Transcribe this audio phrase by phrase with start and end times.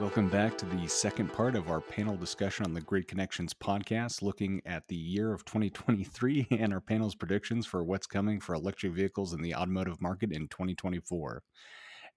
[0.00, 4.22] Welcome back to the second part of our panel discussion on the Grid Connections podcast,
[4.22, 8.92] looking at the year of 2023 and our panel's predictions for what's coming for electric
[8.92, 11.42] vehicles in the automotive market in 2024.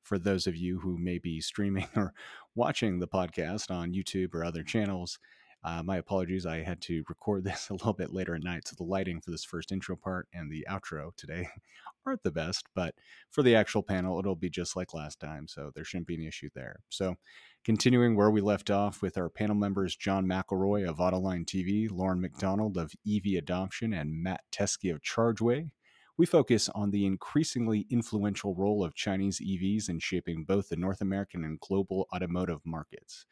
[0.04, 2.14] For those of you who may be streaming or
[2.54, 5.18] watching the podcast on YouTube or other channels,
[5.64, 6.46] uh, my apologies.
[6.46, 9.32] I had to record this a little bit later at night, so the lighting for
[9.32, 11.50] this first intro part and the outro today
[12.06, 12.66] aren't the best.
[12.74, 12.96] But
[13.30, 16.28] for the actual panel, it'll be just like last time, so there shouldn't be any
[16.28, 16.80] issue there.
[16.90, 17.16] So,
[17.64, 22.22] continuing where we left off with our panel members John McElroy of Autoline TV, Loren
[22.22, 25.70] McDonald of EV Adoption, and Matt Teske of ChargeWay.
[26.18, 31.02] We focus on the increasingly influential role of Chinese EVs in shaping both the North
[31.02, 33.26] American and global automotive markets.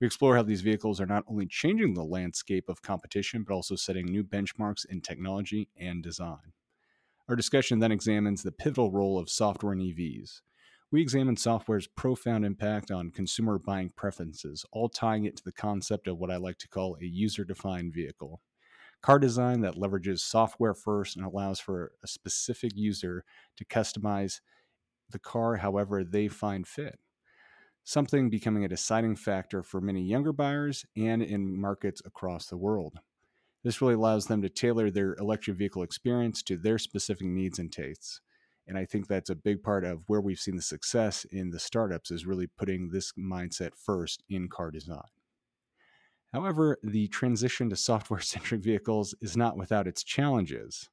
[0.00, 3.76] We explore how these vehicles are not only changing the landscape of competition, but also
[3.76, 6.54] setting new benchmarks in technology and design.
[7.28, 10.40] Our discussion then examines the pivotal role of software in EVs.
[10.90, 16.08] We examine software's profound impact on consumer buying preferences, all tying it to the concept
[16.08, 18.40] of what I like to call a user defined vehicle.
[19.02, 23.24] Car design that leverages software first and allows for a specific user
[23.56, 24.40] to customize
[25.10, 26.98] the car however they find fit
[27.84, 32.98] something becoming a deciding factor for many younger buyers and in markets across the world.
[33.62, 37.70] This really allows them to tailor their electric vehicle experience to their specific needs and
[37.70, 38.20] tastes.
[38.66, 41.58] And I think that's a big part of where we've seen the success in the
[41.58, 45.08] startups is really putting this mindset first in car design.
[46.32, 50.88] However, the transition to software centric vehicles is not without its challenges.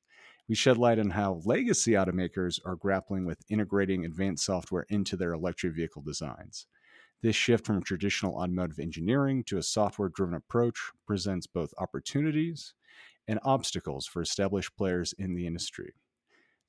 [0.50, 5.34] We shed light on how legacy automakers are grappling with integrating advanced software into their
[5.34, 6.68] electric vehicle designs.
[7.24, 12.76] This shift from traditional automotive engineering to a software driven approach presents both opportunities
[13.28, 15.94] and obstacles for established players in the industry.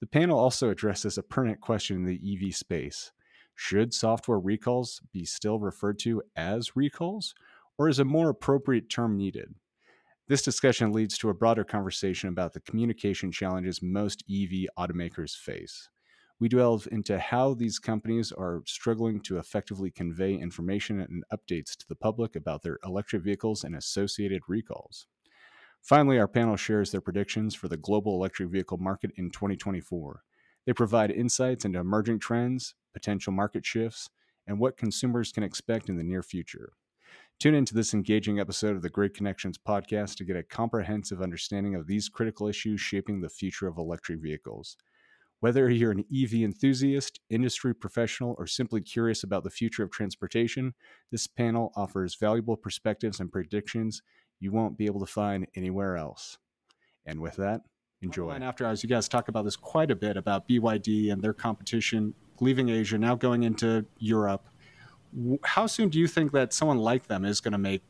[0.00, 3.12] The panel also addresses a pertinent question in the EV space.
[3.54, 7.34] Should software recalls be still referred to as recalls,
[7.76, 9.54] or is a more appropriate term needed?
[10.28, 15.88] This discussion leads to a broader conversation about the communication challenges most EV automakers face
[16.40, 21.86] we delve into how these companies are struggling to effectively convey information and updates to
[21.88, 25.06] the public about their electric vehicles and associated recalls.
[25.82, 30.22] Finally, our panel shares their predictions for the global electric vehicle market in 2024.
[30.66, 34.10] They provide insights into emerging trends, potential market shifts,
[34.46, 36.72] and what consumers can expect in the near future.
[37.38, 41.74] Tune into this engaging episode of the Grid Connections podcast to get a comprehensive understanding
[41.74, 44.76] of these critical issues shaping the future of electric vehicles.
[45.40, 50.74] Whether you're an EV enthusiast, industry professional, or simply curious about the future of transportation,
[51.12, 54.02] this panel offers valuable perspectives and predictions
[54.40, 56.38] you won't be able to find anywhere else.
[57.06, 57.62] And with that,
[58.02, 58.30] enjoy.
[58.30, 61.32] And after hours, you guys talk about this quite a bit about BYD and their
[61.32, 64.46] competition leaving Asia, now going into Europe.
[65.42, 67.82] How soon do you think that someone like them is going to make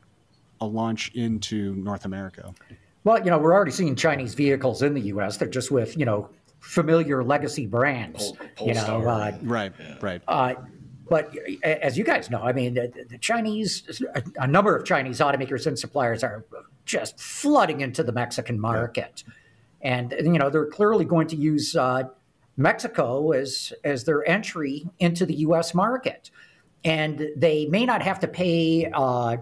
[0.61, 2.53] a launch into North America?
[3.03, 5.37] Well, you know, we're already seeing Chinese vehicles in the U.S.
[5.37, 8.31] They're just with, you know, familiar legacy brands.
[8.31, 9.95] Pol- Pol- you know, uh, right, yeah.
[10.01, 10.21] right.
[10.27, 10.55] Uh,
[11.09, 14.01] but as you guys know, I mean, the, the, Chinese,
[14.35, 16.45] a number of Chinese automakers and suppliers are
[16.85, 19.97] just flooding into the Mexican market, yeah.
[19.97, 22.03] and you know they're clearly going to use uh,
[22.57, 25.73] Mexico as as their entry into the U.S.
[25.73, 26.29] market,
[26.83, 29.37] and they may not have to pay uh,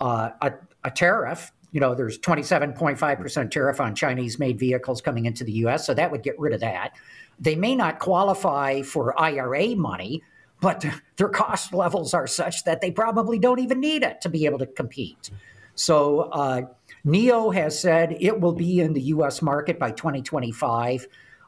[0.00, 0.52] uh a,
[0.82, 5.86] a tariff you know, there's 27.5% tariff on Chinese made vehicles coming into the US,
[5.86, 6.92] so that would get rid of that.
[7.38, 10.22] They may not qualify for IRA money,
[10.60, 10.84] but
[11.16, 14.58] their cost levels are such that they probably don't even need it to be able
[14.58, 15.30] to compete.
[15.74, 16.62] So, uh,
[17.06, 21.06] NIO has said it will be in the US market by 2025.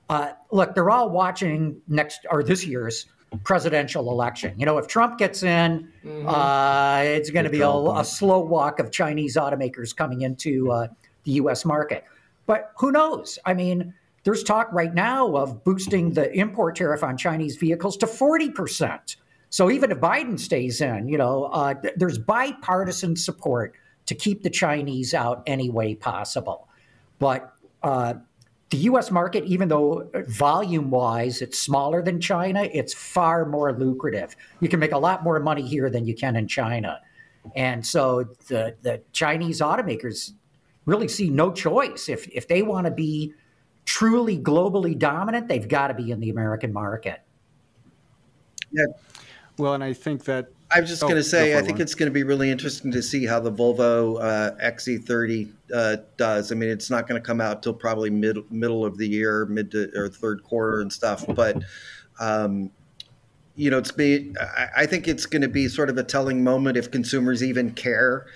[0.08, 3.06] Uh, look, they're all watching next or this year's
[3.44, 4.58] presidential election.
[4.58, 6.28] You know, if Trump gets in, mm-hmm.
[6.28, 10.88] uh, it's going to be a, a, slow walk of Chinese automakers coming into uh,
[11.24, 11.64] the U.S.
[11.64, 12.04] market.
[12.46, 13.38] But who knows?
[13.44, 13.94] I mean,
[14.24, 19.16] there's talk right now of boosting the import tariff on Chinese vehicles to 40%.
[19.50, 23.74] So even if Biden stays in, you know, uh, there's bipartisan support
[24.06, 26.68] to keep the Chinese out any way possible.
[27.18, 27.52] But
[27.82, 28.14] uh,
[28.72, 34.34] the US market, even though volume wise it's smaller than China, it's far more lucrative.
[34.60, 36.98] You can make a lot more money here than you can in China.
[37.54, 40.32] And so the, the Chinese automakers
[40.86, 42.08] really see no choice.
[42.08, 43.34] If, if they want to be
[43.84, 47.20] truly globally dominant, they've got to be in the American market.
[48.70, 48.86] Yeah.
[49.58, 51.94] Well, and I think that I was just oh, going to say, I think it's
[51.94, 56.52] going to be really interesting to see how the Volvo uh, XC30 uh, does.
[56.52, 59.46] I mean, it's not going to come out till probably mid middle of the year,
[59.46, 61.24] mid to or third quarter and stuff.
[61.26, 61.62] But
[62.20, 62.70] um,
[63.54, 64.34] you know, it's be.
[64.76, 68.26] I think it's going to be sort of a telling moment if consumers even care,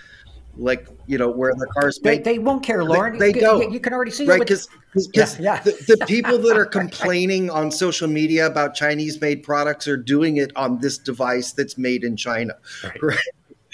[0.59, 1.99] like you know, where the cars.
[2.03, 3.19] They, they won't care, Loren.
[3.19, 3.63] They, they don't.
[3.63, 4.69] You, you, can already see right because
[5.13, 5.61] yeah, yeah.
[5.63, 10.39] the, the people that are complaining on social media about Chinese made products are doing
[10.39, 12.55] it on this device that's made in China.
[12.83, 13.03] Right.
[13.03, 13.19] right?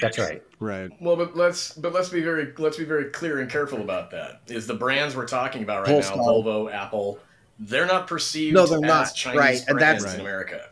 [0.01, 0.43] That's right.
[0.59, 0.91] Right.
[1.01, 4.43] Well, but let's but let's be very let's be very clear and careful about that.
[4.49, 7.19] Is the brands we're talking about right now, Volvo, Apple,
[7.59, 9.15] they're not perceived no, they're as not.
[9.15, 9.65] Chinese right.
[9.69, 10.69] and brands that's, in America.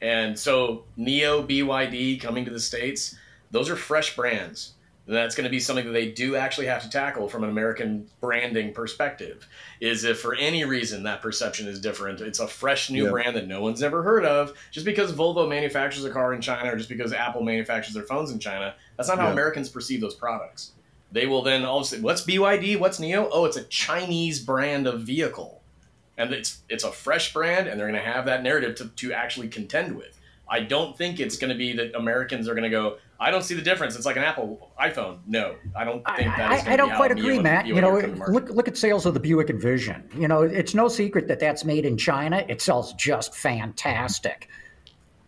[0.00, 3.16] And so NIO BYD coming to the states,
[3.50, 4.74] those are fresh brands.
[5.06, 8.08] That's going to be something that they do actually have to tackle from an American
[8.20, 9.46] branding perspective.
[9.80, 13.46] Is if for any reason that perception is different, it's a fresh new brand that
[13.46, 14.52] no one's ever heard of.
[14.72, 18.32] Just because Volvo manufactures a car in China or just because Apple manufactures their phones
[18.32, 20.72] in China, that's not how Americans perceive those products.
[21.12, 22.80] They will then all of a sudden, what's BYD?
[22.80, 23.28] What's NIO?
[23.30, 25.62] Oh, it's a Chinese brand of vehicle
[26.18, 29.12] and it's it's a fresh brand, and they're going to have that narrative to, to
[29.12, 30.18] actually contend with.
[30.48, 32.98] I don't think it's going to be that Americans are going to go.
[33.18, 33.96] I don't see the difference.
[33.96, 35.18] It's like an Apple iPhone.
[35.26, 36.66] No, I don't think that.
[36.66, 37.66] I, I don't quite agree, Matt.
[37.66, 37.98] You know,
[38.28, 40.08] look look at sales of the Buick Envision.
[40.14, 42.44] You know, it's no secret that that's made in China.
[42.48, 44.48] It sells just fantastic.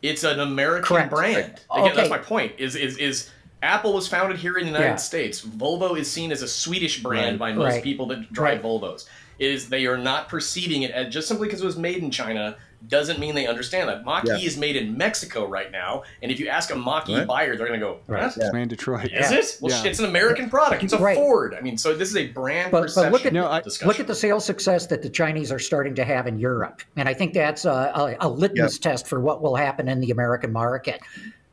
[0.02, 1.10] It's an American Correct.
[1.10, 1.60] brand.
[1.70, 1.96] Again, okay.
[1.96, 2.52] that's my point.
[2.58, 3.30] Is is is
[3.62, 4.96] Apple was founded here in the United yeah.
[4.96, 5.40] States.
[5.40, 7.52] Volvo is seen as a Swedish brand right.
[7.52, 7.82] by most right.
[7.82, 8.62] people that drive right.
[8.62, 9.06] Volvos
[9.38, 12.56] is they are not perceiving it as just simply because it was made in China
[12.86, 14.04] doesn't mean they understand that.
[14.04, 14.36] Mach-E yeah.
[14.36, 17.80] is made in Mexico right now, and if you ask a Mach-E buyer, they're going
[17.80, 18.32] to go, right.
[18.36, 18.44] Yeah.
[18.44, 19.06] It's made in Detroit.
[19.06, 19.38] Is yeah.
[19.38, 19.58] it?
[19.60, 19.90] Well, yeah.
[19.90, 20.84] it's an American product.
[20.84, 21.16] It's a right.
[21.16, 21.54] Ford.
[21.54, 24.00] I mean, so this is a brand but, perception but look at, no, I, Look
[24.00, 27.14] at the sales success that the Chinese are starting to have in Europe, and I
[27.14, 31.00] think that's a, a, a litmus test for what will happen in the American market.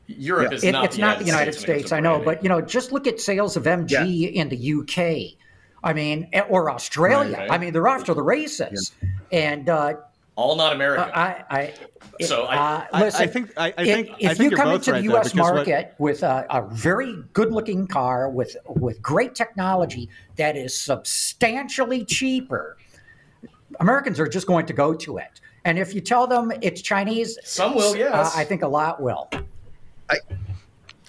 [0.06, 0.84] Europe is it, not.
[0.84, 1.62] It's the not the United States.
[1.62, 5.36] States I know, but you know, just look at sales of MG in the UK
[5.86, 7.36] I mean, or Australia.
[7.36, 7.50] Right, right.
[7.52, 9.38] I mean, they're off to the races, yeah.
[9.38, 9.94] and uh,
[10.36, 11.04] all not American.
[11.04, 11.74] Uh, I,
[12.20, 12.56] I, so I,
[12.92, 15.34] uh, listen, I, think I, I think if, if you come into right the U.S.
[15.34, 16.10] market what...
[16.12, 22.76] with a, a, very good-looking car with with great technology that is substantially cheaper,
[23.80, 25.40] Americans are just going to go to it.
[25.64, 27.96] And if you tell them it's Chinese, some will.
[27.96, 29.28] Yes, uh, I think a lot will.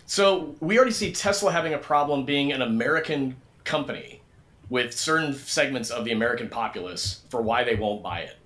[0.06, 3.36] so we already see Tesla having a problem being an American
[3.66, 4.22] company
[4.70, 8.38] with certain segments of the American populace for why they won't buy it.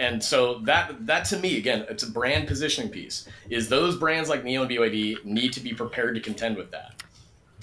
[0.00, 3.28] And so that that to me again, it's a brand positioning piece.
[3.50, 7.02] Is those brands like NIO and BYD need to be prepared to contend with that?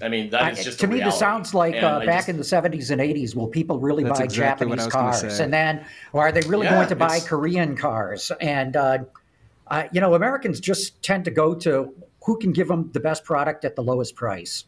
[0.03, 0.99] I mean, that is just to me.
[0.99, 3.33] This sounds like uh, back just, in the '70s and '80s.
[3.33, 5.39] Will people really buy exactly Japanese cars?
[5.39, 8.31] And then, or are they really yeah, going to buy Korean cars?
[8.39, 8.99] And uh,
[9.65, 11.91] uh, you know, Americans just tend to go to
[12.23, 14.65] who can give them the best product at the lowest price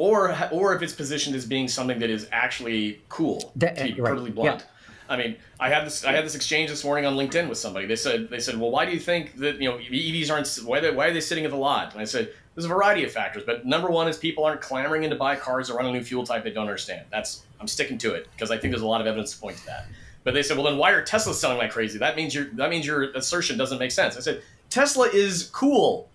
[0.00, 3.52] or or if it's positioned as being something that is actually cool.
[3.56, 4.10] That, to be right.
[4.10, 4.60] perfectly blunt.
[4.60, 4.66] Yeah.
[5.10, 7.84] I mean, I had this I had this exchange this morning on LinkedIn with somebody.
[7.84, 10.78] They said they said, "Well, why do you think that you know EVs aren't why
[10.78, 13.02] are they, why are they sitting at the lot?" And I said, "There's a variety
[13.02, 15.86] of factors, but number one is people aren't clamoring in to buy cars that run
[15.86, 17.06] a new fuel type they don't understand.
[17.10, 19.56] That's I'm sticking to it because I think there's a lot of evidence to point
[19.58, 19.86] to that."
[20.22, 21.98] But they said, "Well, then why are Teslas selling like crazy?
[21.98, 26.08] That means your that means your assertion doesn't make sense." I said, "Tesla is cool.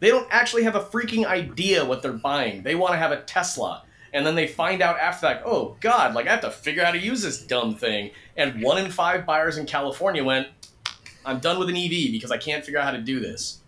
[0.00, 2.64] They don't actually have a freaking idea what they're buying.
[2.64, 3.84] They want to have a Tesla.
[4.12, 6.86] And then they find out after that, oh God, like I have to figure out
[6.86, 8.10] how to use this dumb thing.
[8.36, 10.48] And one in five buyers in California went,
[11.24, 13.60] I'm done with an EV because I can't figure out how to do this.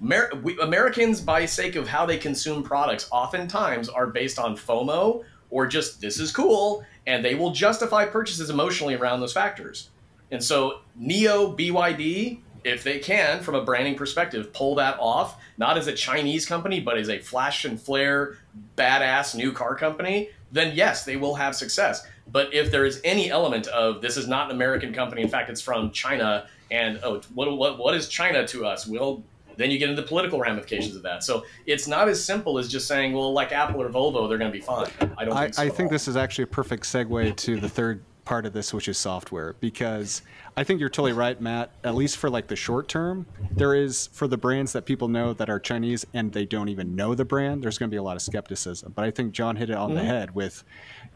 [0.00, 5.66] We, Americans, by sake of how they consume products, oftentimes are based on FOMO or
[5.66, 9.90] just this is cool, and they will justify purchases emotionally around those factors.
[10.30, 15.76] And so, NIO BYD if they can, from a branding perspective, pull that off, not
[15.76, 18.38] as a Chinese company, but as a flash and flare,
[18.76, 22.04] badass new car company, then yes, they will have success.
[22.32, 25.50] But if there is any element of this is not an American company, in fact,
[25.50, 28.86] it's from China, and oh, what, what, what is China to us?
[28.86, 29.22] Well,
[29.58, 31.22] then you get into political ramifications of that.
[31.22, 34.50] So it's not as simple as just saying, well, like Apple or Volvo, they're going
[34.50, 34.86] to be fine.
[35.18, 35.36] I don't.
[35.36, 38.46] I think, so I think this is actually a perfect segue to the third part
[38.46, 40.22] of this, which is software, because
[40.56, 41.72] I think you're totally right, Matt.
[41.82, 45.32] At least for like the short term, there is for the brands that people know
[45.32, 47.60] that are Chinese and they don't even know the brand.
[47.60, 48.92] There's going to be a lot of skepticism.
[48.94, 49.98] But I think John hit it on mm-hmm.
[49.98, 50.62] the head with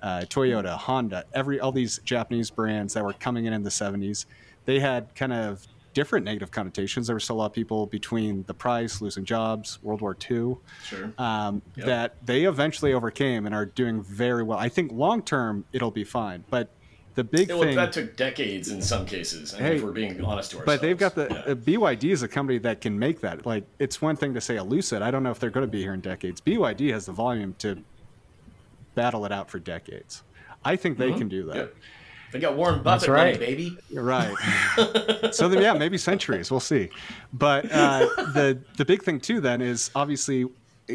[0.02, 4.26] uh, Toyota, Honda, every all these Japanese brands that were coming in in the 70s.
[4.64, 7.06] They had kind of different negative connotations.
[7.06, 10.56] There were still a lot of people between the price, losing jobs, World War II,
[10.82, 11.12] sure.
[11.18, 11.86] um, yep.
[11.86, 14.58] that they eventually overcame and are doing very well.
[14.58, 16.70] I think long term it'll be fine, but
[17.14, 19.54] the big well, thing that took decades in some cases.
[19.54, 20.66] I mean, hey, if we're being honest to ourselves.
[20.66, 21.52] But they've got the yeah.
[21.52, 23.46] uh, BYD is a company that can make that.
[23.46, 25.00] Like, it's one thing to say a Lucid.
[25.00, 26.40] I don't know if they're going to be here in decades.
[26.40, 27.82] BYD has the volume to
[28.94, 30.22] battle it out for decades.
[30.64, 31.18] I think they mm-hmm.
[31.18, 31.72] can do that.
[32.32, 33.34] They got Warren Buffett right.
[33.34, 33.78] money, baby.
[33.92, 34.34] Right.
[35.32, 36.50] so then, yeah, maybe centuries.
[36.50, 36.88] We'll see.
[37.32, 40.46] But uh, the the big thing too then is obviously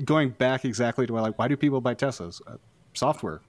[0.03, 2.41] going back exactly to like why do people buy Teslas?
[2.45, 2.57] Uh,
[2.93, 3.39] software.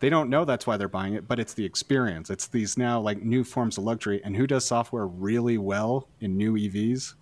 [0.00, 2.30] They don't know that's why they're buying it, but it's the experience.
[2.30, 4.20] It's these now like new forms of luxury.
[4.24, 7.14] And who does software really well in new EVs?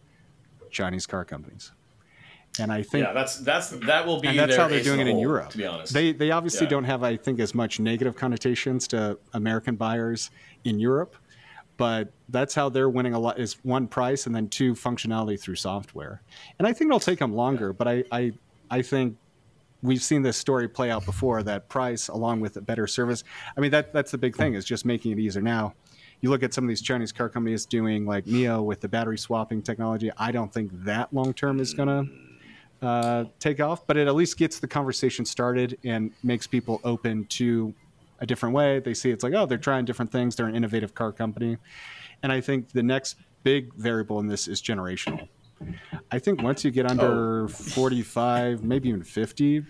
[0.70, 1.72] Chinese car companies.
[2.58, 5.08] And I think yeah, that's that's that will be and that's how they're doing it
[5.08, 5.50] in Europe.
[5.50, 6.70] To be honest, they they obviously yeah.
[6.70, 10.30] don't have I think as much negative connotations to American buyers
[10.64, 11.16] in Europe,
[11.76, 15.56] but that's how they're winning a lot is one price and then two functionality through
[15.56, 16.22] software.
[16.58, 18.32] And I think it'll take them longer, but I I
[18.70, 19.18] I think
[19.86, 23.24] we've seen this story play out before that price along with a better service.
[23.56, 25.74] I mean that that's the big thing is just making it easier now
[26.20, 29.18] you look at some of these Chinese car companies doing like NIO with the battery
[29.18, 30.10] swapping technology.
[30.16, 34.14] I don't think that long term is going to uh, take off, but it at
[34.14, 37.74] least gets the conversation started and makes people open to
[38.20, 38.80] a different way.
[38.80, 40.36] They see it's like, oh, they're trying different things.
[40.36, 41.58] They're an innovative car company.
[42.22, 45.28] And I think the next big variable in this is generational.
[46.10, 47.48] I think once you get under oh.
[47.48, 49.64] 45, maybe even 50,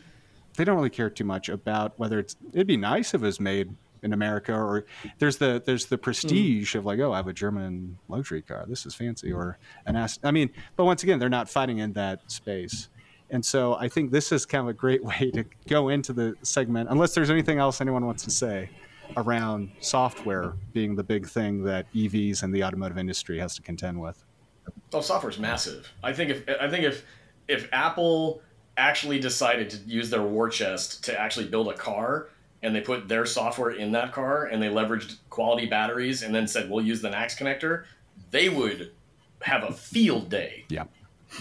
[0.57, 3.40] they don't really care too much about whether it's, it'd be nice if it was
[3.40, 4.87] made in America, or
[5.19, 6.78] there's the there's the prestige mm.
[6.78, 8.64] of like, oh, I have a German luxury car.
[8.69, 10.19] This is fancy, or an ass.
[10.23, 12.88] I mean, but once again, they're not fighting in that space.
[13.31, 16.35] And so I think this is kind of a great way to go into the
[16.43, 18.71] segment, unless there's anything else anyone wants to say
[19.16, 24.00] around software being the big thing that EVs and the automotive industry has to contend
[24.00, 24.25] with.
[24.93, 25.90] Oh, software is massive.
[26.02, 27.05] I think if I think if
[27.49, 28.43] if Apple
[28.76, 32.28] actually decided to use their war chest to actually build a car
[32.62, 36.47] and they put their software in that car and they leveraged quality batteries and then
[36.47, 37.85] said we'll use the NACS connector,
[38.31, 38.93] they would
[39.40, 40.64] have a field day.
[40.69, 40.85] Yeah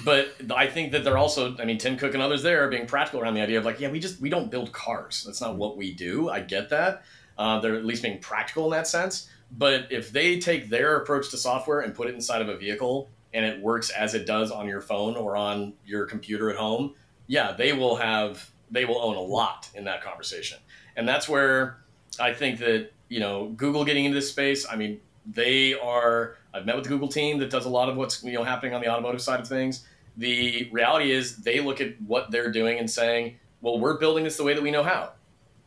[0.03, 2.87] but I think that they're also, I mean, Tim Cook and others there are being
[2.87, 5.23] practical around the idea of like, yeah, we just we don't build cars.
[5.25, 6.29] That's not what we do.
[6.29, 7.03] I get that.
[7.37, 9.29] Uh, they're at least being practical in that sense.
[9.51, 13.09] But if they take their approach to software and put it inside of a vehicle
[13.35, 16.95] and it works as it does on your phone or on your computer at home,
[17.27, 20.57] yeah, they will have they will own a lot in that conversation.
[20.95, 21.77] And that's where
[22.19, 24.65] I think that you know Google getting into this space.
[24.67, 27.97] I mean, they are I've met with the Google team that does a lot of
[27.97, 29.85] what's you know happening on the automotive side of things.
[30.15, 34.37] The reality is they look at what they're doing and saying, well, we're building this
[34.37, 35.11] the way that we know how.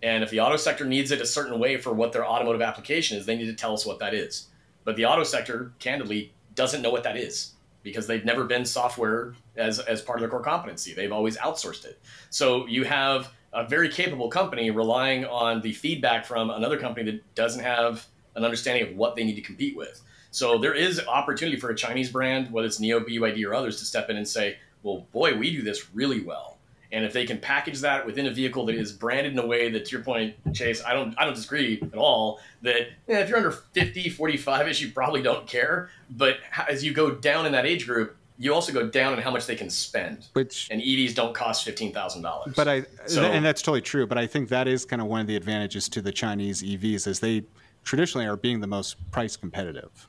[0.02, 3.18] And if the auto sector needs it a certain way for what their automotive application
[3.18, 4.46] is, they need to tell us what that is.
[4.84, 9.34] But the auto sector, candidly, doesn't know what that is because they've never been software
[9.56, 10.94] as, as part of their core competency.
[10.94, 12.00] They've always outsourced it.
[12.30, 17.34] So you have a very capable company relying on the feedback from another company that
[17.34, 20.02] doesn't have an understanding of what they need to compete with.
[20.30, 23.84] So there is opportunity for a Chinese brand, whether it's NIO, BYD, or others, to
[23.84, 26.57] step in and say, well, boy, we do this really well.
[26.90, 29.70] And if they can package that within a vehicle that is branded in a way
[29.70, 32.40] that, to your point, Chase, I don't, I don't disagree at all.
[32.62, 35.90] That yeah, if you're under 50, 45 ish, you probably don't care.
[36.10, 39.30] But as you go down in that age group, you also go down in how
[39.30, 40.28] much they can spend.
[40.32, 42.54] Which and EVs don't cost fifteen thousand dollars.
[42.54, 44.06] But I so, and that's totally true.
[44.06, 47.08] But I think that is kind of one of the advantages to the Chinese EVs
[47.08, 47.42] is they
[47.84, 50.08] traditionally are being the most price competitive.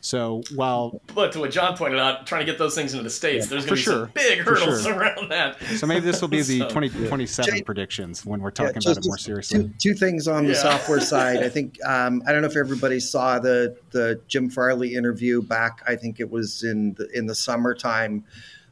[0.00, 3.10] So while but to what John pointed out, trying to get those things into the
[3.10, 4.04] states, yeah, there's going to be sure.
[4.04, 4.94] some big hurdles sure.
[4.98, 5.60] around that.
[5.76, 7.62] So maybe this will be the so, 2027 yeah.
[7.64, 9.64] predictions when we're talking yeah, about it more seriously.
[9.64, 11.42] Two, two things on the software side.
[11.42, 15.82] I think um, I don't know if everybody saw the the Jim Farley interview back.
[15.86, 18.24] I think it was in the in the summertime,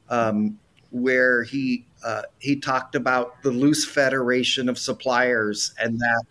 [0.08, 0.58] um,
[0.90, 6.24] where he uh, he talked about the loose federation of suppliers and that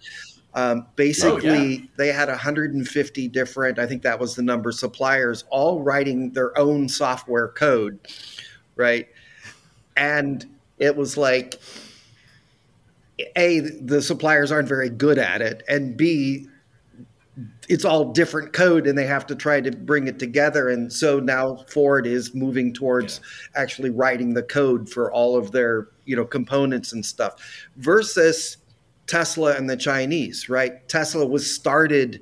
[0.56, 1.80] um, basically, oh, yeah.
[1.98, 6.88] they had 150 different, I think that was the number, suppliers all writing their own
[6.88, 8.00] software code,
[8.78, 9.08] right?
[9.98, 10.46] And
[10.80, 11.60] it was like,
[13.36, 16.48] A, the suppliers aren't very good at it, and B,
[17.68, 20.70] it's all different code and they have to try to bring it together.
[20.70, 23.62] And so now Ford is moving towards yeah.
[23.62, 28.58] actually writing the code for all of their, you know, components and stuff versus
[29.08, 30.88] Tesla and the Chinese, right?
[30.90, 32.22] Tesla was started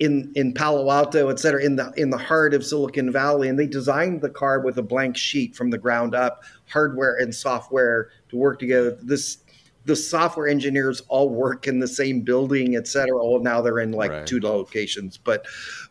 [0.00, 3.58] in in Palo Alto, et cetera, in the in the heart of Silicon Valley, and
[3.58, 8.10] they designed the car with a blank sheet from the ground up, hardware and software
[8.28, 8.96] to work together.
[9.02, 9.38] This
[9.84, 13.16] the software engineers all work in the same building, et cetera.
[13.16, 14.26] Well, now they're in like right.
[14.26, 15.46] two locations, but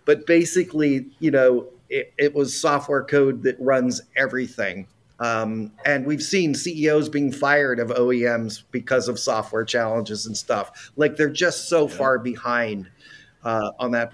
[0.06, 4.88] but basically, you know, it, it was software code that runs everything.
[5.20, 10.92] Um, and we've seen CEOs being fired of OEMs because of software challenges and stuff.
[10.96, 11.96] Like they're just so yeah.
[11.96, 12.90] far behind
[13.44, 14.14] uh, on that.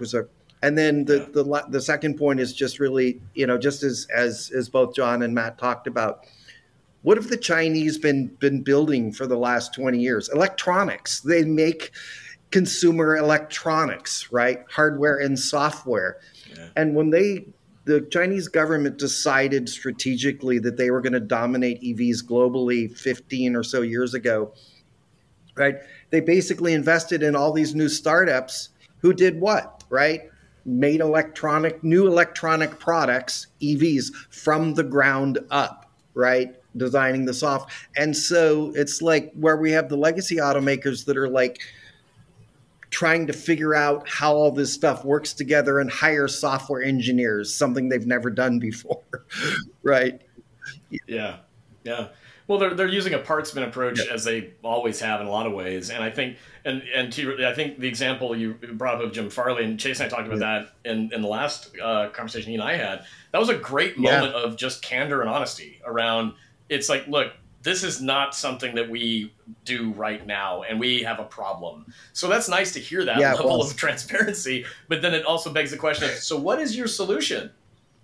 [0.62, 1.42] And then the, yeah.
[1.42, 5.22] the the second point is just really, you know, just as as as both John
[5.22, 6.26] and Matt talked about,
[7.02, 10.30] what have the Chinese been been building for the last twenty years?
[10.30, 11.20] Electronics.
[11.20, 11.90] They make
[12.50, 14.64] consumer electronics, right?
[14.70, 16.18] Hardware and software.
[16.56, 16.68] Yeah.
[16.76, 17.46] And when they
[17.84, 23.62] the Chinese government decided strategically that they were going to dominate EVs globally 15 or
[23.62, 24.52] so years ago,
[25.56, 25.76] right?
[26.10, 30.22] They basically invested in all these new startups who did what, right?
[30.64, 36.54] Made electronic, new electronic products, EVs, from the ground up, right?
[36.76, 37.70] Designing the soft.
[37.96, 41.58] And so it's like where we have the legacy automakers that are like,
[42.94, 47.88] trying to figure out how all this stuff works together and hire software engineers, something
[47.88, 49.02] they've never done before.
[49.82, 50.22] right.
[51.08, 51.38] Yeah.
[51.82, 52.08] Yeah.
[52.46, 54.14] Well, they're, they're using a partsman approach yeah.
[54.14, 57.44] as they always have in a lot of ways, and I think and and to,
[57.46, 60.28] I think the example you brought up of Jim Farley and Chase and I talked
[60.28, 60.64] about yeah.
[60.84, 63.06] that in in the last uh, conversation he and I had.
[63.32, 64.42] That was a great moment yeah.
[64.42, 66.34] of just candor and honesty around.
[66.68, 67.32] It's like, look,
[67.64, 69.32] this is not something that we
[69.64, 71.92] do right now and we have a problem.
[72.12, 75.72] So that's nice to hear that yeah, level of transparency but then it also begs
[75.72, 77.50] the question of so what is your solution?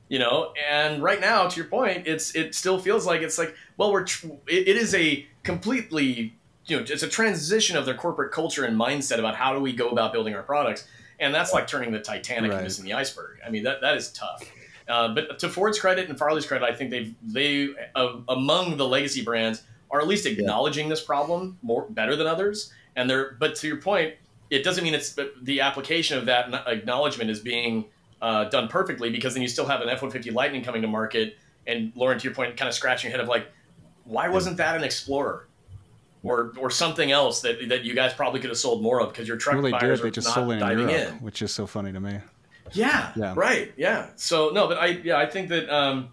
[0.08, 3.54] You know and right now to your point it's it still feels like it's like
[3.76, 6.34] well we're tr- it, it is a completely
[6.66, 9.72] you know it's a transition of their corporate culture and mindset about how do we
[9.72, 10.88] go about building our products
[11.20, 12.56] and that's like turning the titanic right.
[12.56, 13.38] and missing the iceberg.
[13.46, 14.42] I mean that that is tough
[14.90, 18.86] uh, but to Ford's credit and Farley's credit, I think they've they uh, among the
[18.86, 20.90] legacy brands are at least acknowledging yeah.
[20.90, 22.72] this problem more better than others.
[22.96, 24.14] And they're but to your point,
[24.50, 27.86] it doesn't mean it's the application of that acknowledgement is being
[28.20, 30.88] uh, done perfectly because then you still have an F one fifty Lightning coming to
[30.88, 31.36] market.
[31.66, 33.46] And Loren, to your point, kind of scratching your head of like,
[34.04, 35.46] why wasn't that an Explorer?
[36.22, 39.26] Or, or something else that, that you guys probably could have sold more of because
[39.26, 40.06] your truck well, buyers did.
[40.06, 41.14] They just not sold it in Europe, in.
[41.24, 42.18] which is so funny to me.
[42.72, 43.72] Yeah, yeah, right.
[43.76, 44.08] Yeah.
[44.16, 46.10] So no, but I yeah I think that um,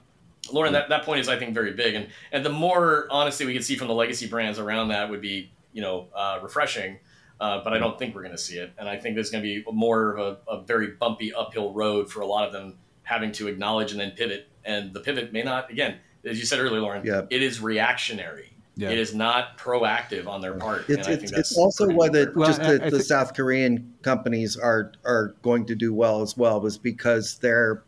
[0.52, 3.54] Loren that, that point is I think very big, and and the more honesty we
[3.54, 7.00] can see from the legacy brands around that would be you know uh, refreshing.
[7.40, 9.44] Uh, but I don't think we're going to see it, and I think there's going
[9.44, 12.80] to be more of a, a very bumpy uphill road for a lot of them
[13.04, 14.48] having to acknowledge and then pivot.
[14.66, 17.22] And the pivot may not, again, as you said earlier, Loren, yeah.
[17.30, 18.52] it is reactionary.
[18.78, 18.92] Yeah.
[18.92, 20.88] It is not proactive on their part.
[20.88, 25.36] It's, it's, it's also why the well, just the, the South Korean companies are are
[25.42, 27.84] going to do well as well, was because they're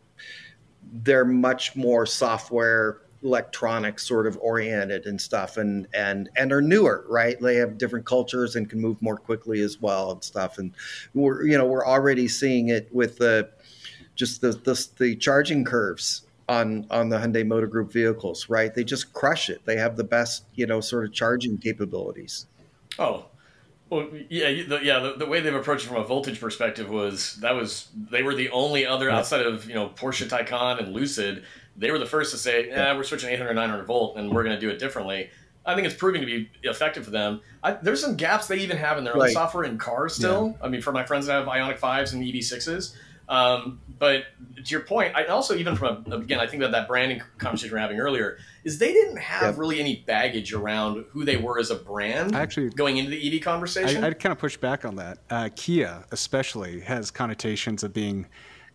[0.92, 7.04] they're much more software electronic sort of oriented and stuff and and and are newer
[7.10, 10.72] right they have different cultures and can move more quickly as well and stuff and
[11.14, 13.50] we're you know we're already seeing it with the
[14.16, 18.84] just the the, the charging curves on on the Hyundai Motor Group vehicles right they
[18.84, 22.48] just crush it they have the best you know sort of charging capabilities
[22.98, 23.26] oh
[23.90, 25.00] well, yeah, the, yeah.
[25.00, 28.36] The, the, way they've approached it from a voltage perspective was that was they were
[28.36, 31.44] the only other outside of you know Porsche Taycan and Lucid.
[31.76, 34.44] They were the first to say, eh, "Yeah, we're switching 800 900 volt, and we're
[34.44, 35.32] going to do it differently."
[35.66, 37.42] I think it's proving to be effective for them.
[37.64, 39.30] I, there's some gaps they even have in their right.
[39.30, 40.56] own software in cars still.
[40.60, 40.66] Yeah.
[40.66, 42.96] I mean, for my friends that have Ioniq 5s and EV6s,
[43.30, 44.24] um, but
[44.56, 47.74] to your point, I also even from a, again, I think that that branding conversation
[47.74, 49.58] we are having earlier is they didn't have yep.
[49.58, 52.36] really any baggage around who they were as a brand.
[52.36, 55.20] Actually, going into the EV conversation, I, would kind of push back on that.
[55.30, 58.26] Uh, Kia, especially, has connotations of being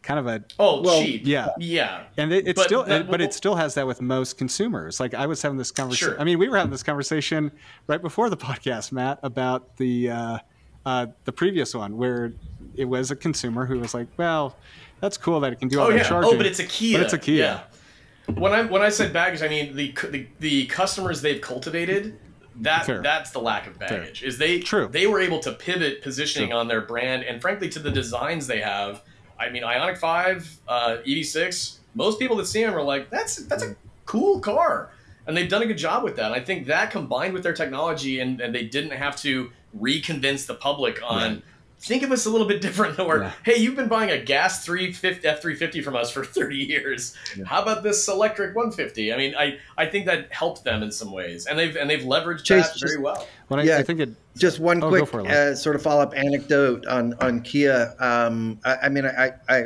[0.02, 3.22] kind of a oh well, cheap yeah yeah and it, it's but, still but, but,
[3.22, 6.20] it still has that with most consumers like i was having this conversation sure.
[6.20, 7.50] i mean we were having this conversation
[7.86, 10.38] right before the podcast matt about the uh,
[10.84, 12.34] uh, the previous one where
[12.76, 14.56] it was a consumer who was like, well,
[15.00, 16.02] that's cool that it can do all oh, that yeah.
[16.04, 16.34] charging.
[16.34, 16.98] Oh, but it's a Kia.
[16.98, 17.36] But it's a Kia.
[17.36, 18.34] Yeah.
[18.34, 22.18] When I when I said baggage, I mean the the, the customers they've cultivated.
[22.60, 23.02] That Fair.
[23.02, 24.20] that's the lack of baggage.
[24.20, 24.28] Fair.
[24.28, 24.88] Is they True.
[24.90, 26.58] they were able to pivot positioning True.
[26.58, 29.02] on their brand and frankly to the designs they have.
[29.38, 31.78] I mean, Ioniq Five, uh, EV6.
[31.94, 34.90] Most people that see them are like, that's that's a cool car,
[35.26, 36.26] and they've done a good job with that.
[36.26, 40.46] And I think that combined with their technology and, and they didn't have to reconvince
[40.46, 41.34] the public on.
[41.34, 41.42] Right
[41.84, 43.32] think of us a little bit different or yeah.
[43.44, 47.14] hey you've been buying a gas 350 f350 from us for 30 years.
[47.36, 47.44] Yeah.
[47.44, 51.12] how about this electric 150 i mean i i think that helped them in some
[51.12, 53.26] ways and they've and they've leveraged Chase, that very well.
[53.48, 56.86] well I, yeah, I think it just one oh, quick uh, sort of follow-up anecdote
[56.86, 57.94] on on kia.
[58.00, 59.64] Um, I, I, mean i i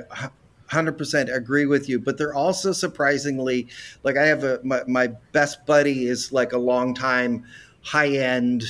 [0.71, 3.69] 100% agree with you but they're also surprisingly
[4.03, 7.45] like i have a my, my best buddy is like a long time
[7.83, 8.65] high-end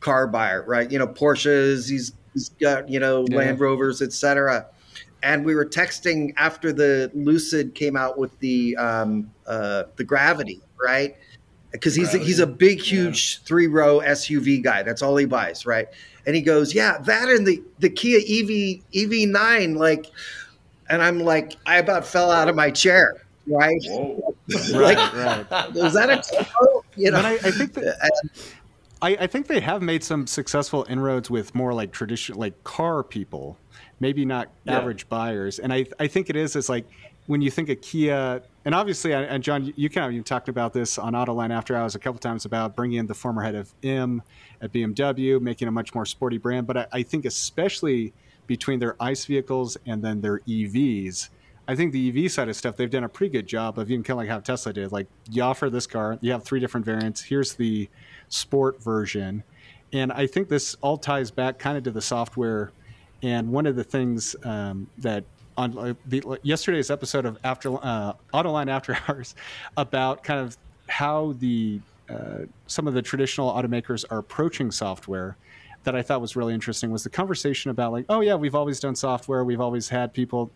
[0.00, 0.90] car buyer right?
[0.90, 3.36] You know porsches he's he's got you know yeah.
[3.36, 4.66] Land Rovers, etc.
[5.22, 10.60] And we were texting after the Lucid came out with the um, uh, the Gravity,
[10.82, 11.16] right?
[11.72, 13.46] Because he's a, he's a big, huge yeah.
[13.46, 14.82] three row SUV guy.
[14.82, 15.88] That's all he buys, right?
[16.26, 20.06] And he goes, "Yeah, that and the the Kia EV EV nine, like."
[20.88, 23.80] And I'm like, I about fell out of my chair, right?
[24.72, 25.72] like, right, right.
[25.72, 26.46] Was that a
[26.96, 27.96] You know, but I, I think that
[29.02, 33.02] I, I think they have made some successful inroads with more like traditional, like car
[33.02, 33.56] people,
[33.98, 34.78] maybe not yeah.
[34.78, 35.58] average buyers.
[35.58, 36.86] And I, I think it is, is like
[37.26, 40.72] when you think of Kia, and obviously, and John, you kind of you talked about
[40.72, 43.72] this on Autoline After Hours a couple times about bringing in the former head of
[43.82, 44.22] M
[44.60, 46.66] at BMW, making a much more sporty brand.
[46.66, 48.12] But I, I think especially
[48.46, 51.28] between their ICE vehicles and then their EVs,
[51.70, 54.02] I think the EV side of stuff, they've done a pretty good job of even
[54.02, 54.90] kind of like how Tesla did.
[54.90, 57.22] Like you offer this car, you have three different variants.
[57.22, 57.88] Here's the
[58.28, 59.44] sport version.
[59.92, 62.72] And I think this all ties back kind of to the software.
[63.22, 65.22] And one of the things um, that
[65.56, 69.36] on uh, the, yesterday's episode of After uh, Autoline After Hours
[69.76, 75.36] about kind of how the uh, some of the traditional automakers are approaching software
[75.84, 78.80] that I thought was really interesting was the conversation about like, oh yeah, we've always
[78.80, 80.50] done software, we've always had people,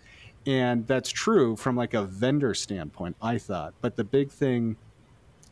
[0.46, 3.16] and that's true from like a vendor standpoint.
[3.22, 4.76] I thought, but the big thing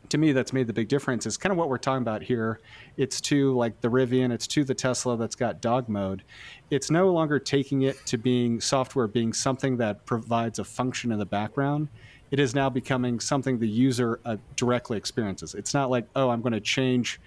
[0.08, 2.60] to me that's made the big difference is kind of what we're talking about here.
[2.98, 6.22] It's to like the Rivian, it's to the Tesla that's got dog mode.
[6.70, 11.18] It's no longer taking it to being software being something that provides a function in
[11.18, 11.88] the background.
[12.30, 15.54] It is now becoming something the user uh, directly experiences.
[15.54, 17.20] It's not like, oh, I'm going to change.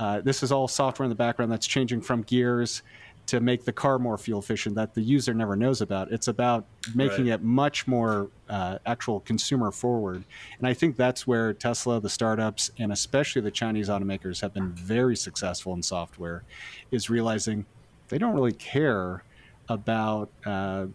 [0.00, 2.82] Uh, this is all software in the background that's changing from gears
[3.26, 6.10] to make the car more fuel efficient that the user never knows about.
[6.10, 7.34] It's about making right.
[7.34, 10.24] it much more uh, actual consumer forward.
[10.58, 14.72] And I think that's where Tesla, the startups, and especially the Chinese automakers have been
[14.72, 16.42] very successful in software,
[16.90, 17.64] is realizing
[18.08, 19.22] they don't really care
[19.68, 20.86] about uh,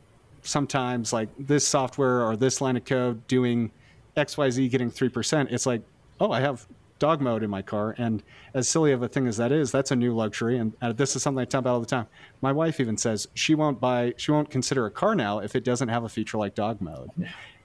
[0.44, 3.72] sometimes like this software or this line of code doing
[4.16, 5.52] XYZ getting 3%.
[5.52, 5.82] It's like,
[6.20, 6.68] oh, I have
[7.00, 7.96] dog mode in my car.
[7.98, 10.58] And as silly of a thing as that is, that's a new luxury.
[10.58, 12.08] And uh, this is something I tell about all the time.
[12.42, 15.64] My wife even says she won't buy, she won't consider a car now if it
[15.64, 17.10] doesn't have a feature like dog mode.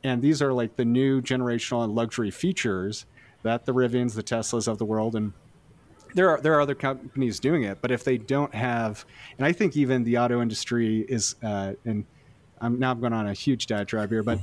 [0.04, 3.06] And these are like the new generational and luxury features
[3.42, 5.32] that the Rivians, the Teslas of the world, and
[6.14, 7.78] there are there are other companies doing it.
[7.80, 9.04] But if they don't have,
[9.38, 12.04] and I think even the auto industry is, uh, and
[12.60, 14.38] I'm now I'm going on a huge diatribe here, but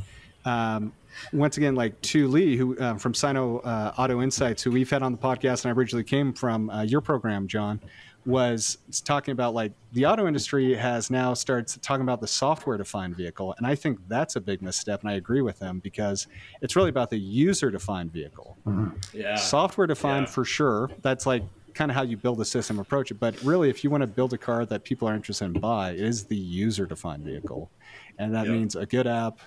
[0.46, 0.94] um,
[1.34, 5.04] once again, like Tu Le, who uh, from Sino uh, Auto Insights, who we've had
[5.04, 7.80] on the podcast, and I originally came from uh, your program, John,
[8.26, 13.16] was talking about like the auto industry has now started talking about the software defined
[13.16, 16.28] vehicle, and I think that's a big misstep, and I agree with them because
[16.62, 18.58] it's really about the user defined vehicle.
[18.68, 19.18] Mm-hmm.
[19.18, 20.32] Yeah, software defined yeah.
[20.32, 20.92] for sure.
[21.02, 21.44] That's like
[21.74, 23.20] kind of how you build a system approach it.
[23.20, 25.92] But really, if you want to build a car that people are interested in buy,
[25.92, 27.70] it is the user defined vehicle,
[28.18, 28.54] and that yep.
[28.54, 29.40] means a good app,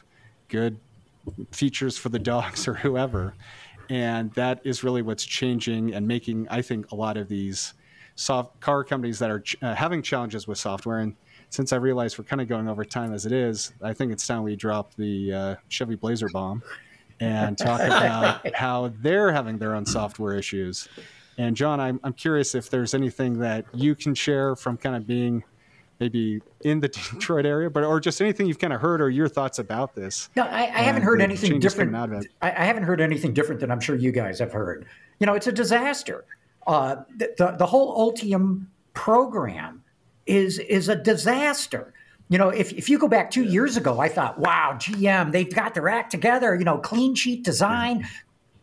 [0.49, 0.79] good
[1.51, 3.35] features for the dogs or whoever.
[3.91, 7.75] And that is really what's changing and making, I think, a lot of these
[8.15, 10.99] soft car companies that are ch- uh, having challenges with software.
[10.99, 11.17] And
[11.51, 14.27] since I realize we're kind of going over time as it is, I think it's
[14.27, 16.63] time we drop the uh, Chevy Blazer bomb
[17.21, 20.89] and talk about how they're having their own software issues.
[21.39, 25.07] And John, I'm, I'm curious if there's anything that you can share from kind of
[25.07, 25.45] being
[26.03, 29.29] maybe in the Detroit area, but or just anything you've kind of heard or your
[29.29, 30.29] thoughts about this.
[30.35, 31.95] No, I, I haven't heard anything different.
[31.95, 34.87] I, I, haven't heard anything different than I'm sure you guys have heard.
[35.21, 36.25] You know, it's a disaster.
[36.67, 39.85] Uh, the, the, the whole Ultium program
[40.27, 41.95] is is a disaster.
[42.29, 45.53] You know, if, if you go back two years ago, I thought, wow, GM, they've
[45.53, 46.57] got their act together.
[46.57, 48.09] You know, clean sheet design,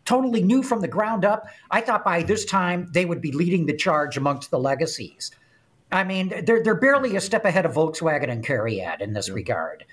[0.04, 1.46] totally new from the ground up.
[1.70, 5.30] I thought by this time they would be leading the charge amongst the legacies.
[5.92, 9.34] I mean, they're they're barely a step ahead of Volkswagen and CARIAD in this yeah.
[9.34, 9.84] regard,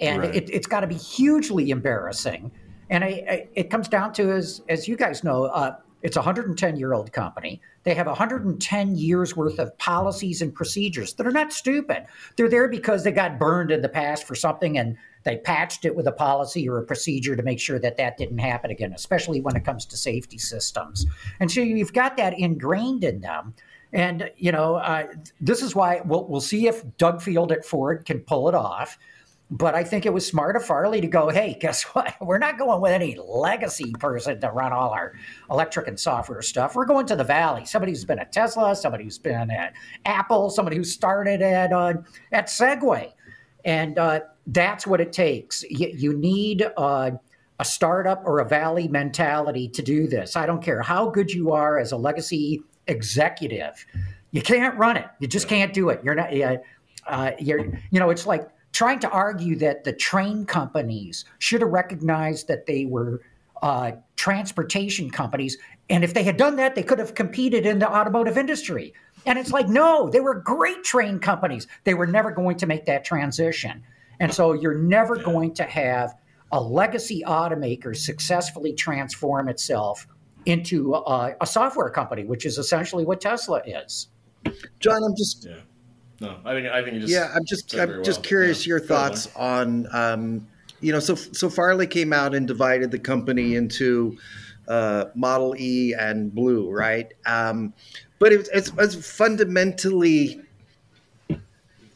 [0.00, 0.34] and right.
[0.34, 2.50] it, has got to be hugely embarrassing.
[2.90, 6.20] And I, I, it comes down to as as you guys know, uh, it's a
[6.20, 7.62] 110 year old company.
[7.84, 12.04] They have 110 years worth of policies and procedures that are not stupid.
[12.36, 15.96] They're there because they got burned in the past for something and they patched it
[15.96, 19.40] with a policy or a procedure to make sure that that didn't happen again, especially
[19.40, 21.06] when it comes to safety systems.
[21.40, 23.54] And so you've got that ingrained in them.
[23.94, 25.06] And you know, uh,
[25.40, 28.98] this is why we'll we'll see if Doug Field at Ford can pull it off.
[29.50, 32.14] But I think it was smart of Farley to go, hey, guess what?
[32.20, 35.12] We're not going with any legacy person to run all our
[35.48, 36.74] electric and software stuff.
[36.74, 37.64] We're going to the Valley.
[37.64, 39.74] Somebody who's been at Tesla, somebody who's been at
[40.06, 41.94] Apple, somebody who started at uh,
[42.32, 43.12] at Segway,
[43.64, 45.62] and uh, that's what it takes.
[45.70, 47.12] You, you need uh,
[47.60, 50.34] a startup or a Valley mentality to do this.
[50.34, 53.84] I don't care how good you are as a legacy executive.
[54.30, 55.06] You can't run it.
[55.20, 56.00] You just can't do it.
[56.02, 56.32] You're not.
[57.06, 57.66] Uh, you're.
[57.90, 62.66] You know, it's like trying to argue that the train companies should have recognized that
[62.66, 63.20] they were
[63.62, 65.56] uh, transportation companies,
[65.88, 68.92] and if they had done that, they could have competed in the automotive industry.
[69.26, 71.66] And it's like, no, they were great train companies.
[71.84, 73.82] They were never going to make that transition.
[74.20, 76.14] And so you're never going to have
[76.52, 80.06] a legacy automaker successfully transform itself
[80.46, 84.08] into a, a software company, which is essentially what Tesla is.
[84.80, 85.56] John, I'm just yeah.
[86.20, 87.32] No, I think I think you just yeah.
[87.34, 88.24] I'm just I'm just well.
[88.24, 88.70] curious yeah.
[88.70, 90.46] your thoughts on um,
[90.80, 94.16] you know so so Farley came out and divided the company into
[94.68, 97.12] uh, Model E and Blue, right?
[97.26, 97.74] Um,
[98.18, 100.40] but it's, it's, it's fundamentally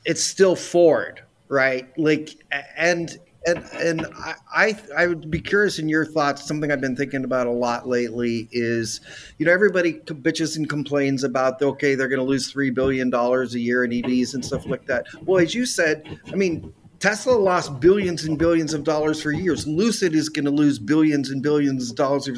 [0.05, 1.89] it's still Ford, right?
[1.99, 2.31] Like
[2.77, 4.07] and and and
[4.53, 6.47] I I would be curious in your thoughts.
[6.47, 9.01] Something I've been thinking about a lot lately is,
[9.39, 13.55] you know, everybody bitches and complains about okay, they're going to lose three billion dollars
[13.55, 15.07] a year in EVs and stuff like that.
[15.23, 19.69] Well, as you said, I mean, Tesla lost billions and billions of dollars for years.
[19.69, 22.29] Lucid is going to lose billions and billions of dollars.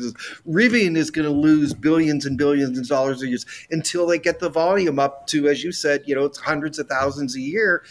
[0.46, 3.38] Rivian is going to lose billions and billions of dollars a year
[3.70, 6.88] until they get the volume up to, as you said, you know, it's hundreds of
[6.88, 7.82] thousands a year.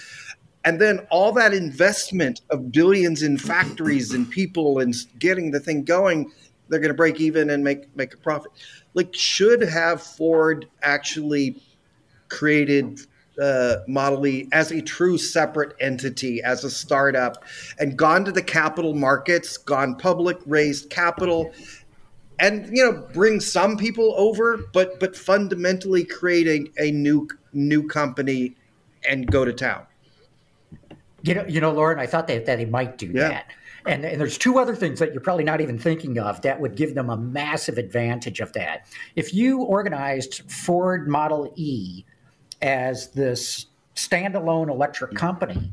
[0.66, 5.84] And then all that investment of billions in factories and people and getting the thing
[5.84, 6.32] going,
[6.68, 8.52] they're going to break even and make make a profit.
[8.94, 11.62] Like, should have Ford actually
[12.28, 13.00] created
[13.42, 17.44] uh, Model E as a true separate entity, as a startup,
[17.80, 21.52] and gone to the capital markets, gone public, raised capital,
[22.40, 28.56] and you know bring some people over, but but fundamentally creating a new new company
[29.08, 29.86] and go to town.
[31.24, 33.30] You know, you know, Loren, I thought that, that he might do yeah.
[33.30, 33.52] that.
[33.86, 36.76] And, and there's two other things that you're probably not even thinking of that would
[36.76, 38.88] give them a massive advantage of that.
[39.16, 42.04] If you organized Ford Model E
[42.62, 45.72] as this standalone electric company,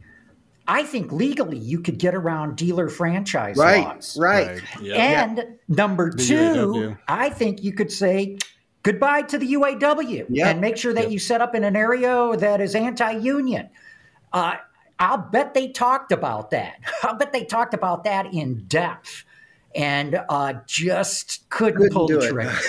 [0.69, 4.17] I think legally you could get around dealer franchise right, laws.
[4.19, 4.49] Right.
[4.49, 4.83] right.
[4.83, 4.99] Yep.
[4.99, 5.61] And yep.
[5.69, 8.39] number two, I think you could say
[8.83, 10.47] goodbye to the UAW yep.
[10.47, 13.69] and make sure that you set up in an area that is anti-union.
[14.33, 14.57] Uh,
[14.99, 16.77] I'll bet they talked about that.
[17.03, 19.25] I'll bet they talked about that in depth
[19.75, 22.55] and uh, just couldn't, couldn't pull the trigger.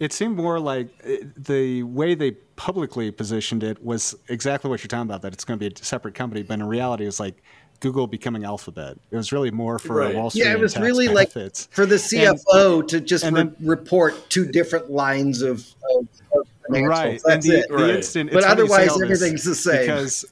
[0.00, 4.88] it seemed more like uh, the way they publicly positioned it was exactly what you're
[4.88, 7.42] talking about that it's going to be a separate company but in reality it's like
[7.80, 10.14] google becoming alphabet it was really more for right.
[10.14, 11.66] wall street yeah it was really benefits.
[11.66, 16.08] like for the cfo and, to just re- then, report two different lines of, of,
[16.32, 17.20] of right.
[17.24, 17.90] That's and the, the right.
[17.90, 19.80] instant but otherwise everything's the same.
[19.80, 20.24] because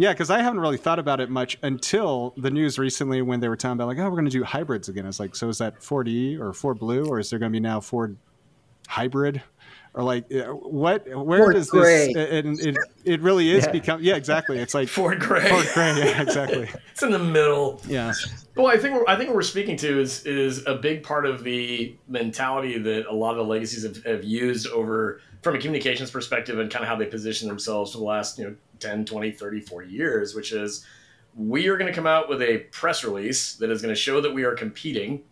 [0.00, 3.48] yeah, because I haven't really thought about it much until the news recently when they
[3.48, 5.04] were talking about like, oh, we're going to do hybrids again.
[5.04, 7.54] It's like, so is that Ford E or Ford Blue, or is there going to
[7.54, 8.16] be now Ford
[8.88, 9.42] hybrid
[9.94, 12.12] or like uh, what where Ford does gray.
[12.12, 13.72] this and it, it really is yeah.
[13.72, 14.58] become yeah exactly.
[14.58, 15.48] It's like Ford gray.
[15.48, 16.68] Ford gray yeah exactly.
[16.92, 17.80] It's in the middle.
[17.86, 18.12] Yeah.
[18.56, 21.42] Well I think I think what we're speaking to is is a big part of
[21.42, 26.10] the mentality that a lot of the legacies have, have used over from a communications
[26.10, 29.32] perspective and kind of how they position themselves for the last you know 10 20
[29.32, 30.86] 30 40 years which is
[31.36, 34.20] we are going to come out with a press release that is going to show
[34.20, 35.22] that we are competing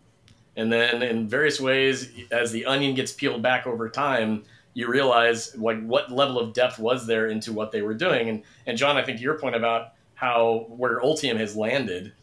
[0.59, 4.43] and then in various ways as the onion gets peeled back over time
[4.73, 8.29] you realize like what level of depth was there into what they were doing.
[8.29, 12.13] And and john i think your point about how where ultium has landed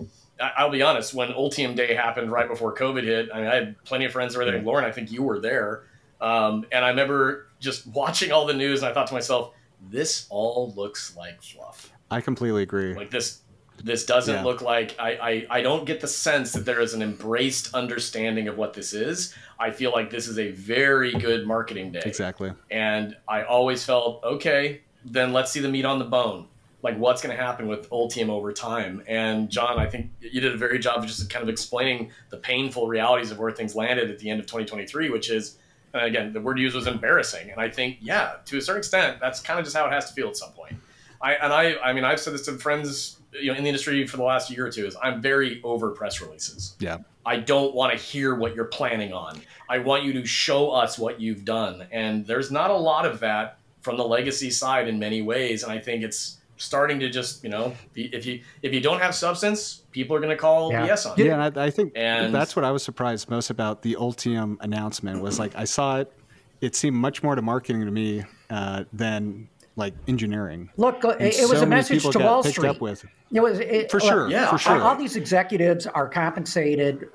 [0.40, 3.85] i'll be honest when ultium day happened right before covid hit i mean i had
[3.85, 4.62] plenty of friends that were there.
[4.62, 5.85] Loren i think you were there.
[6.20, 9.53] Um, and i remember just watching all the news and i thought to myself
[9.90, 11.92] this all looks like fluff.
[12.11, 12.94] I completely agree.
[12.94, 13.40] Like this
[13.83, 14.45] this doesn't yeah.
[14.45, 18.49] look like I, I I don't get the sense that there is an embraced understanding
[18.49, 19.35] of what this is.
[19.59, 22.03] I feel like this is a very good marketing day.
[22.05, 22.53] Exactly.
[22.71, 24.83] And I always felt okay.
[25.05, 26.49] Then let's see the meat on the bone.
[26.83, 29.03] Like what's going to happen with Ultium over time.
[29.07, 32.37] And John, I think you did a very job of just kind of explaining the
[32.37, 35.59] painful realities of where things landed at the end of 2023, which is
[35.95, 37.51] and again the word used was embarrassing.
[37.51, 40.09] And I think yeah, to a certain extent, that's kind of just how it has
[40.09, 40.77] to feel at some point.
[41.21, 44.07] I and I I mean I've said this to friends you know in the industry
[44.07, 46.75] for the last year or two is I'm very over press releases.
[46.79, 46.99] Yeah.
[47.25, 49.41] I don't want to hear what you're planning on.
[49.69, 51.89] I want you to show us what you've done.
[51.91, 55.65] And there's not a lot of that from the legacy side in many ways.
[55.65, 59.15] And I think it's starting to just, you know, if you if you don't have
[59.15, 60.87] substance, people are going to call yeah.
[60.87, 61.27] BS on you.
[61.27, 64.57] Yeah, and I, I think and, that's what I was surprised most about the Ultium
[64.61, 66.12] announcement was like I saw it.
[66.61, 70.71] It seemed much more to marketing to me uh, than like engineering.
[70.77, 72.69] Look, uh, it, it was a message to Wall Street.
[72.69, 73.05] Up with.
[73.33, 74.29] It was it, for sure.
[74.29, 74.81] yeah, for sure.
[74.81, 77.07] All, these executives are compensated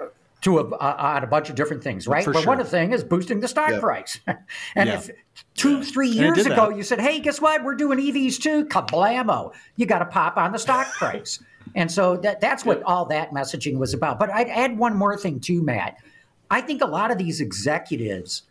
[0.41, 2.23] to a, uh, on a bunch of different things, right?
[2.23, 2.55] For but sure.
[2.55, 3.81] one thing is boosting the stock yep.
[3.81, 4.19] price.
[4.27, 4.95] and yeah.
[4.95, 5.09] if
[5.55, 6.77] two, three years ago that.
[6.77, 7.63] you said, "Hey, guess what?
[7.63, 9.53] We're doing EVs too," kablamo!
[9.75, 11.43] You got to pop on the stock price.
[11.75, 14.19] and so that that's what all that messaging was about.
[14.19, 15.97] But I'd add one more thing too, Matt.
[16.51, 18.43] I think a lot of these executives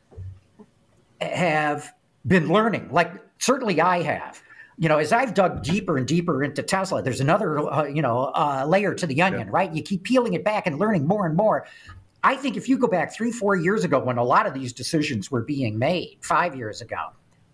[1.20, 1.92] have
[2.26, 4.40] been learning, like certainly I have.
[4.78, 8.32] You know, as I've dug deeper and deeper into Tesla, there's another, uh, you know,
[8.34, 9.52] uh, layer to the onion, yeah.
[9.52, 9.74] right?
[9.74, 11.66] You keep peeling it back and learning more and more.
[12.22, 14.72] I think if you go back three, four years ago when a lot of these
[14.72, 17.08] decisions were being made, five years ago,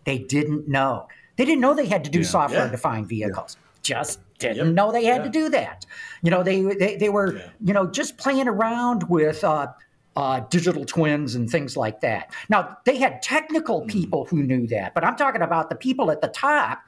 [0.05, 1.09] they didn't know.
[1.37, 2.27] They didn't know they had to do yeah.
[2.27, 3.57] software defined vehicles.
[3.57, 3.62] Yeah.
[3.83, 4.75] Just didn't yep.
[4.75, 5.25] know they had yeah.
[5.25, 5.87] to do that.
[6.22, 9.68] You know, they they, they were, you know, just playing around with uh,
[10.16, 12.33] uh, digital twins and things like that.
[12.48, 13.88] Now, they had technical mm.
[13.88, 16.81] people who knew that, but I'm talking about the people at the top.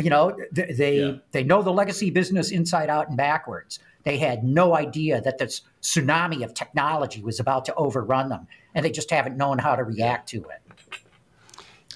[0.00, 1.12] You know, they yeah.
[1.32, 3.80] they know the legacy business inside out and backwards.
[4.04, 8.84] They had no idea that this tsunami of technology was about to overrun them, and
[8.84, 10.62] they just haven't known how to react to it.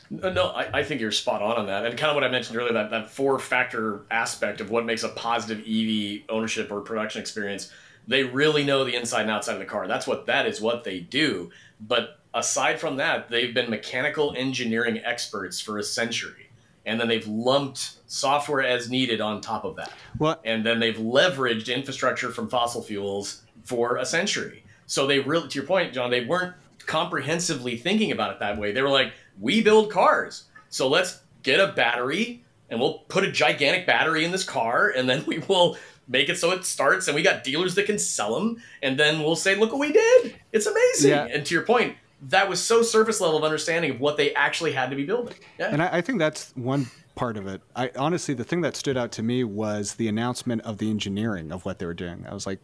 [0.09, 1.85] No, I, I, think you're spot on on that.
[1.85, 5.03] And kind of what I mentioned earlier, that, that four factor aspect of what makes
[5.03, 7.73] a positive EV ownership or production experience
[8.07, 9.89] they really know the inside and outside of the car.
[9.89, 11.51] That's what that is what they do.
[11.81, 16.51] But aside from that, they've been mechanical engineering experts for a century.
[16.85, 19.93] And then they've lumped software as needed on top of that.
[20.19, 20.41] What?
[20.45, 24.63] And then they've leveraged infrastructure from fossil fuels for a century.
[24.87, 26.55] So they really, to your point, John, they weren't
[26.87, 28.71] comprehensively thinking about it that way.
[28.71, 30.45] They were like, we build cars.
[30.69, 35.09] So let's get a battery and we'll put a gigantic battery in this car and
[35.09, 35.77] then we will
[36.09, 39.21] make it so it starts and we got dealers that can sell them and then
[39.21, 40.35] we'll say look what we did.
[40.53, 41.11] It's amazing.
[41.11, 41.25] Yeah.
[41.25, 44.73] and to your point that was so surface level of understanding of what they actually
[44.73, 45.35] had to be building.
[45.59, 45.69] Yeah.
[45.71, 47.61] and I, I think that's one part of it.
[47.75, 51.53] I honestly the thing that stood out to me was the announcement of the engineering
[51.53, 52.27] of what they were doing.
[52.29, 52.61] I was like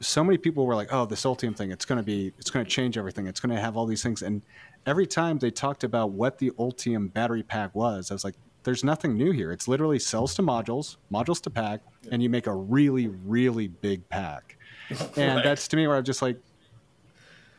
[0.00, 2.64] so many people were like oh this ultium thing it's going to be it's going
[2.64, 3.26] to change everything.
[3.26, 4.22] It's going to have all these things.
[4.22, 4.42] And
[4.86, 8.82] every time they talked about what the ultium battery pack was i was like there's
[8.82, 9.52] nothing new here.
[9.52, 14.06] It's literally cells to modules, modules to pack, and you make a really, really big
[14.08, 14.58] pack.
[15.16, 15.44] And right.
[15.44, 16.36] that's to me where I'm just like,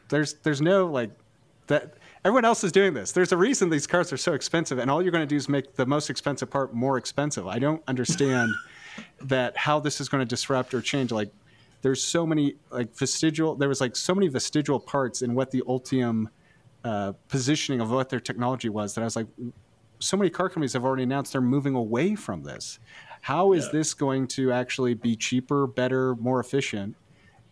[0.08, 1.12] there's there's no like
[1.68, 3.12] that everyone else is doing this.
[3.12, 5.50] There's a reason these cars are so expensive, and all you're going to do is
[5.50, 7.46] make the most expensive part more expensive.
[7.48, 8.52] I don't understand
[9.22, 11.12] that how this is going to disrupt or change.
[11.12, 11.32] Like,
[11.82, 13.56] there's so many like vestigial.
[13.56, 16.28] There was like so many vestigial parts in what the Ultium
[16.86, 19.28] uh, positioning of what their technology was that I was like,
[20.00, 22.80] so many car companies have already announced they're moving away from this.
[23.22, 23.72] How is yeah.
[23.74, 26.96] this going to actually be cheaper, better, more efficient?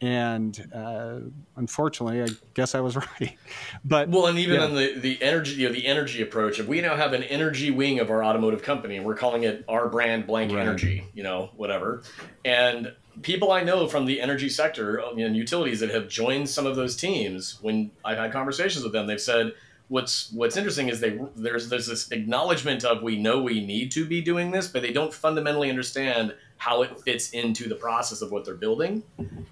[0.01, 1.19] And uh,
[1.55, 3.37] unfortunately, I guess I was right.
[3.83, 4.65] But well, and even yeah.
[4.65, 6.59] on the the energy, you know, the energy approach.
[6.59, 9.87] If we now have an energy wing of our automotive company, we're calling it our
[9.87, 10.61] brand blank right.
[10.61, 12.03] energy, you know, whatever,
[12.43, 16.75] and people I know from the energy sector and utilities that have joined some of
[16.75, 19.53] those teams, when I've had conversations with them, they've said
[19.87, 24.05] what's what's interesting is they there's there's this acknowledgement of we know we need to
[24.05, 28.31] be doing this, but they don't fundamentally understand how it fits into the process of
[28.31, 29.03] what they're building.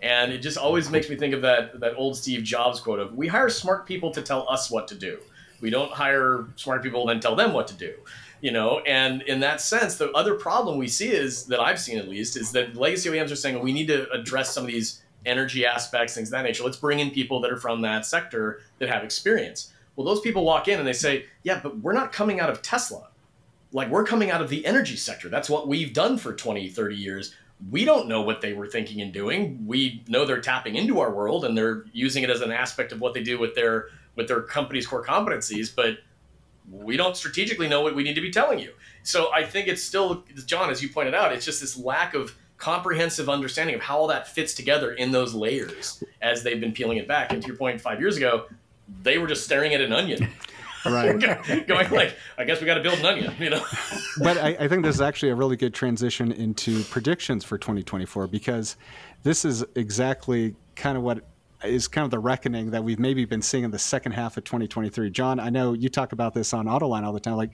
[0.01, 3.15] And it just always makes me think of that that old Steve Jobs quote of
[3.15, 5.19] we hire smart people to tell us what to do.
[5.61, 7.93] We don't hire smart people and tell them what to do.
[8.41, 11.97] You know, and in that sense, the other problem we see is that I've seen
[11.97, 15.01] at least is that legacy OEMs are saying we need to address some of these
[15.25, 16.65] energy aspects, things of that nature.
[16.65, 20.43] Let's bring in people that are from that sector that have experience well, those people
[20.43, 23.09] walk in and they say, yeah, but we're not coming out of Tesla.
[23.71, 25.29] Like, we're coming out of the energy sector.
[25.29, 27.35] That's what we've done for 20, 30 years.
[27.69, 29.65] We don't know what they were thinking and doing.
[29.65, 32.99] We know they're tapping into our world and they're using it as an aspect of
[32.99, 35.97] what they do with their with their company's core competencies, but
[36.69, 38.73] we don't strategically know what we need to be telling you.
[39.03, 42.35] So I think it's still, John, as you pointed out, it's just this lack of
[42.57, 46.97] comprehensive understanding of how all that fits together in those layers as they've been peeling
[46.97, 47.33] it back.
[47.33, 48.45] And to your point, five years ago,
[49.01, 50.29] they were just staring at an onion.
[50.85, 51.17] Right.
[51.67, 53.65] going like, I guess we got to build an onion, you know?
[54.21, 58.27] but I, I, think this is actually a really good transition into predictions for 2024
[58.27, 58.75] because
[59.23, 61.23] this is exactly kind of what
[61.63, 64.43] is kind of the reckoning that we've maybe been seeing in the second half of
[64.43, 65.09] 2023.
[65.09, 67.35] John, I know you talk about this on Autoline all the time.
[67.35, 67.51] Like,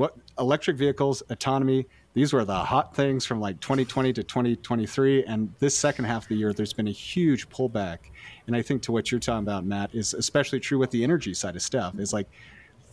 [0.00, 5.24] what electric vehicles, autonomy, these were the hot things from like 2020 to 2023.
[5.24, 7.98] And this second half of the year, there's been a huge pullback
[8.46, 11.34] and I think to what you're talking about, Matt, is especially true with the energy
[11.34, 11.98] side of stuff.
[12.00, 12.26] Is like,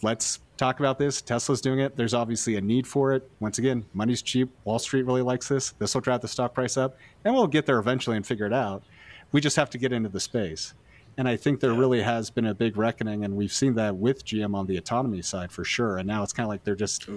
[0.04, 1.20] let's talk about this.
[1.20, 1.96] Tesla's doing it.
[1.96, 3.28] There's obviously a need for it.
[3.40, 4.52] Once again, money's cheap.
[4.66, 5.72] Wall Street really likes this.
[5.72, 8.54] This will drive the stock price up, and we'll get there eventually and figure it
[8.54, 8.84] out.
[9.32, 10.76] We just have to get into the space.
[11.18, 14.24] And I think there really has been a big reckoning, and we've seen that with
[14.24, 15.98] GM on the autonomy side for sure.
[15.98, 17.10] And now it's kind of like they're just,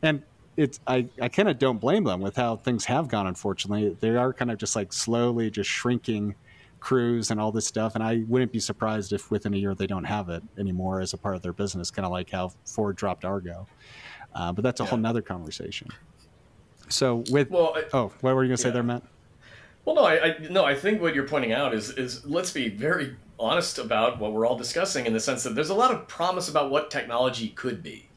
[0.00, 0.22] and
[0.56, 3.26] it's I, I kind of don't blame them with how things have gone.
[3.26, 6.34] Unfortunately, they are kind of just like slowly just shrinking
[6.80, 7.94] Cruise and all this stuff.
[7.94, 11.12] And I wouldn't be surprised if within a year they don't have it anymore as
[11.12, 13.66] a part of their business, kind of like how Ford dropped Argo.
[14.34, 14.90] Uh, but that's a yeah.
[14.90, 15.88] whole nother conversation.
[16.88, 19.02] So with well, I, oh, what were you going to say there, Matt?
[19.84, 22.68] Well, no, I, I no, I think what you're pointing out is is let's be
[22.68, 26.08] very honest about what we're all discussing in the sense that there's a lot of
[26.08, 28.08] promise about what technology could be,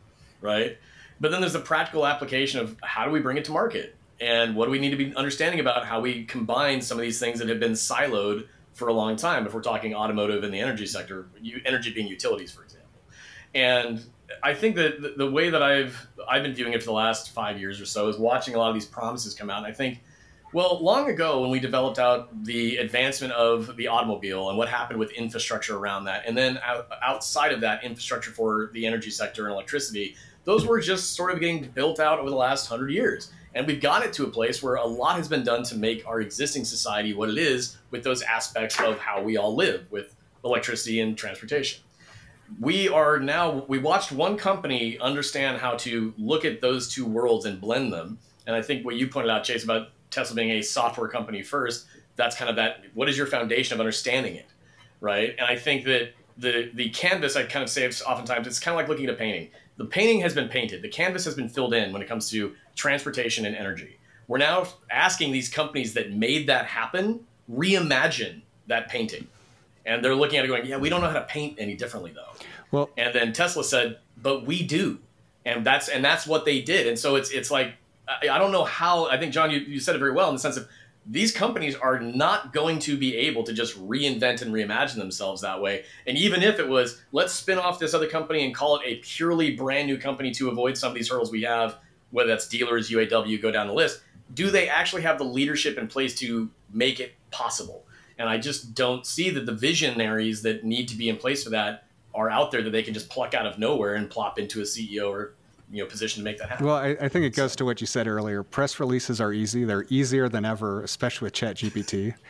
[0.41, 0.77] right?
[1.19, 3.95] But then there's the practical application of how do we bring it to market?
[4.21, 7.19] and what do we need to be understanding about how we combine some of these
[7.19, 9.45] things that have been siloed for a long time.
[9.45, 11.27] If we're talking automotive and the energy sector,
[11.65, 12.87] energy being utilities, for example,
[13.53, 14.05] and
[14.43, 17.59] I think that the way that I've I've been viewing it for the last five
[17.59, 20.01] years or so is watching a lot of these promises come out, and I think
[20.53, 24.99] well, long ago when we developed out the advancement of the automobile and what happened
[24.99, 26.59] with infrastructure around that, and then
[27.01, 31.39] outside of that, infrastructure for the energy sector and electricity, those were just sort of
[31.39, 33.31] getting built out over the last hundred years.
[33.53, 36.07] And we've got it to a place where a lot has been done to make
[36.07, 40.15] our existing society what it is with those aspects of how we all live with
[40.43, 41.81] electricity and transportation.
[42.59, 47.45] We are now, we watched one company understand how to look at those two worlds
[47.45, 48.19] and blend them.
[48.47, 51.87] And I think what you pointed out, Chase, about Tesla being a software company first,
[52.15, 52.83] that's kind of that.
[52.93, 54.47] What is your foundation of understanding it,
[54.99, 55.35] right?
[55.39, 58.77] And I think that the the canvas, I kind of say oftentimes, it's kind of
[58.77, 59.49] like looking at a painting.
[59.77, 60.81] The painting has been painted.
[60.81, 63.97] The canvas has been filled in when it comes to transportation and energy.
[64.27, 69.27] We're now asking these companies that made that happen reimagine that painting,
[69.85, 72.11] and they're looking at it going, "Yeah, we don't know how to paint any differently,
[72.11, 74.99] though." Well, and then Tesla said, "But we do,"
[75.45, 76.87] and that's and that's what they did.
[76.87, 77.73] And so it's it's like
[78.21, 79.07] I, don't know how.
[79.09, 80.67] I think John, you, you said it very well in the sense of
[81.05, 85.61] these companies are not going to be able to just reinvent and reimagine themselves that
[85.61, 85.83] way.
[86.05, 88.95] And even if it was, let's spin off this other company and call it a
[88.97, 91.77] purely brand new company to avoid some of these hurdles we have,
[92.11, 94.01] whether that's dealers, UAW, go down the list.
[94.33, 97.85] Do they actually have the leadership in place to make it possible?
[98.17, 101.49] And I just don't see that the visionaries that need to be in place for
[101.49, 104.59] that are out there that they can just pluck out of nowhere and plop into
[104.59, 105.33] a CEO or
[105.71, 106.65] you know position to make that happen.
[106.65, 108.43] Well, I, I think it goes to what you said earlier.
[108.43, 112.13] Press releases are easy; they're easier than ever, especially with ChatGPT.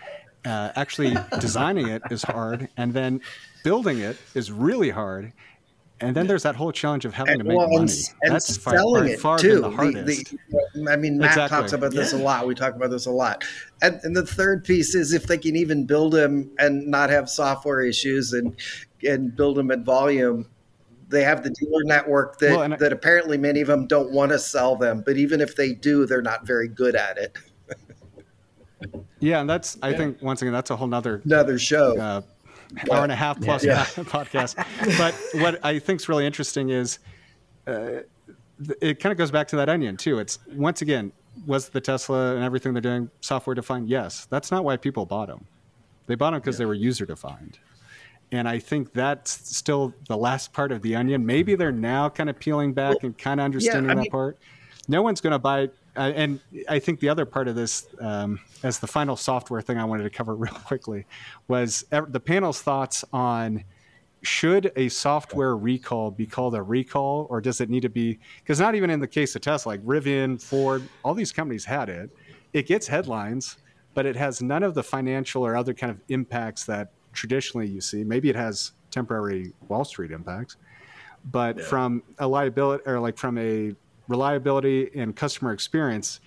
[0.44, 3.22] Uh, actually, designing it is hard, and then
[3.64, 5.34] building it is really hard.
[6.02, 7.82] And then there's that whole challenge of having and, to make well, money.
[7.82, 9.62] And, and That's selling far, it too.
[9.62, 10.32] The hardest.
[10.32, 11.58] The, the, I mean, Matt exactly.
[11.60, 12.20] talks about this yeah.
[12.20, 12.48] a lot.
[12.48, 13.44] We talk about this a lot.
[13.84, 17.30] And, and the third piece is if they can even build them and not have
[17.30, 18.56] software issues and
[19.08, 20.48] and build them at volume,
[21.12, 24.32] they have the dealer network that, well, I, that apparently many of them don't want
[24.32, 27.38] to sell them, but even if they do, they're not very good at it.
[29.20, 29.97] yeah, and that's I yeah.
[29.97, 31.97] think once again that's a whole nother another show.
[31.97, 32.22] Uh,
[32.91, 33.84] hour and a half plus yeah.
[33.95, 34.55] podcast.
[34.97, 36.99] but what I think is really interesting is
[37.68, 38.01] uh,
[38.82, 40.20] it kind of goes back to that onion too.
[40.20, 41.12] It's once again,
[41.45, 43.89] was the Tesla and everything they're doing software defined?
[43.89, 44.28] Yes.
[44.30, 45.45] That's not why people bought them.
[46.07, 46.59] They bought them because yeah.
[46.59, 47.59] they were user defined.
[48.32, 51.26] And I think that's still the last part of the onion.
[51.26, 54.12] Maybe they're now kind of peeling back well, and kind of understanding yeah, that mean,
[54.12, 54.38] part.
[54.88, 55.70] No one's going to buy.
[55.98, 59.78] Uh, and I think the other part of this, um, as the final software thing
[59.78, 61.06] I wanted to cover real quickly,
[61.50, 63.64] was the panel's thoughts on
[64.24, 68.60] should a software recall be called a recall or does it need to be because
[68.60, 72.10] not even in the case of tesla like rivian ford all these companies had it
[72.54, 73.58] it gets headlines
[73.96, 77.82] but it has none of the financial or other kind of impacts that traditionally you
[77.82, 78.03] see.
[78.03, 80.57] Maybe it has temporary Wall Street impacts,
[81.26, 81.64] but yeah.
[81.66, 83.76] from a liability or like from a
[84.07, 86.20] reliability and customer experience,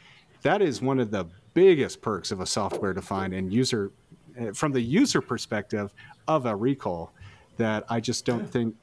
[0.43, 3.93] that is one of the biggest perks of a software defined and user
[4.37, 5.93] eh, from the user perspective
[6.27, 7.13] of a recall
[7.57, 8.75] that I just don't think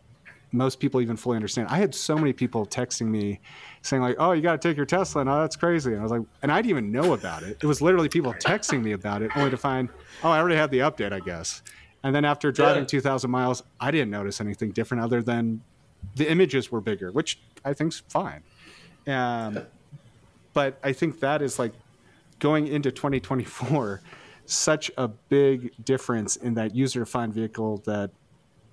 [0.54, 1.70] most people even fully understand.
[1.70, 3.39] I had so many people texting me
[3.82, 5.91] saying like, "Oh, you got to take your Tesla," and oh, that's crazy.
[5.91, 7.58] And I was like, and I didn't even know about it.
[7.62, 9.89] It was literally people texting me about it, only to find,
[10.24, 11.62] "Oh, I already had the update, I guess."
[12.04, 12.88] And then after driving yeah.
[12.88, 15.62] 2,000 miles, I didn't notice anything different other than
[16.16, 18.43] the images were bigger, which I think's fine.
[19.08, 19.60] Um,
[20.54, 21.74] but I think that is like
[22.39, 24.02] going into 2024,
[24.45, 28.12] such a big difference in that user defined vehicle that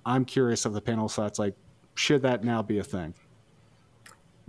[0.05, 1.55] I'm curious of the panel thoughts like,
[1.95, 3.13] should that now be a thing?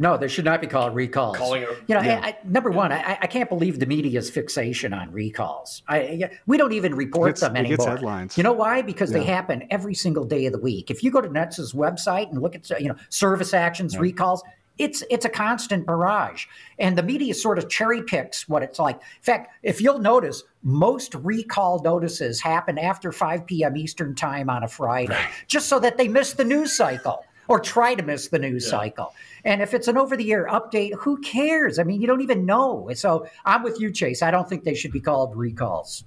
[0.01, 1.37] No, they should not be called recalls.
[1.37, 2.21] Calling it, you know, yeah.
[2.23, 5.83] I, I, number one, I, I, can't believe the media's fixation on recalls.
[5.89, 7.87] I, we don't even report them anymore.
[7.87, 8.39] headlines.
[8.39, 8.81] You know why?
[8.81, 9.19] Because yeah.
[9.19, 10.91] they happen every single day of the week.
[10.91, 14.01] If you go to NHTSA's website and look at you know service actions, yeah.
[14.01, 14.43] recalls,
[14.79, 16.47] it's it's a constant barrage,
[16.79, 18.97] and the media sort of cherry picks what it's like.
[18.97, 23.77] In fact, if you'll notice, most recall notices happen after 5 p.m.
[23.77, 25.29] Eastern time on a Friday, right.
[25.47, 29.13] just so that they miss the news cycle or try to miss the news cycle.
[29.45, 31.79] And if it's an over the air update, who cares?
[31.79, 32.91] I mean, you don't even know.
[32.95, 34.23] So I'm with you, Chase.
[34.23, 36.05] I don't think they should be called recalls.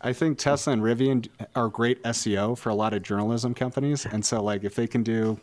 [0.00, 4.04] I think Tesla and Rivian are great SEO for a lot of journalism companies.
[4.04, 5.40] And so, like, if they can do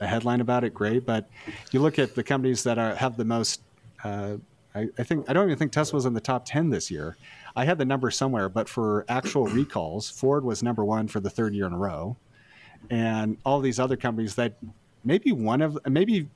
[0.00, 1.04] a headline about it, great.
[1.04, 1.28] But
[1.72, 3.60] you look at the companies that are, have the most,
[4.04, 4.36] uh,
[4.72, 7.16] I, I, think, I don't even think Tesla was in the top 10 this year.
[7.56, 11.30] I had the number somewhere, but for actual recalls, Ford was number one for the
[11.30, 12.16] third year in a row.
[12.90, 14.54] And all these other companies that
[15.04, 16.28] maybe one of, maybe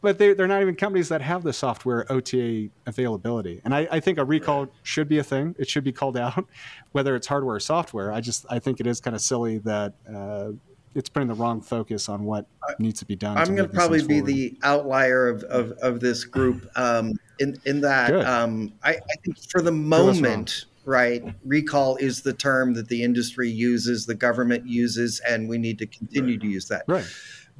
[0.00, 3.60] but they, they're not even companies that have the software OTA availability.
[3.64, 4.72] And I, I think a recall right.
[4.82, 5.54] should be a thing.
[5.58, 6.46] It should be called out,
[6.92, 8.12] whether it's hardware or software.
[8.12, 10.50] I just I think it is kind of silly that uh,
[10.94, 12.46] it's putting the wrong focus on what
[12.78, 13.36] needs to be done.
[13.36, 17.80] I'm going to probably be the outlier of, of, of this group um, in in
[17.80, 20.66] that um, I, I, think for the moment.
[20.86, 25.78] Right, recall is the term that the industry uses, the government uses, and we need
[25.78, 26.40] to continue right.
[26.42, 26.84] to use that.
[26.86, 27.06] Right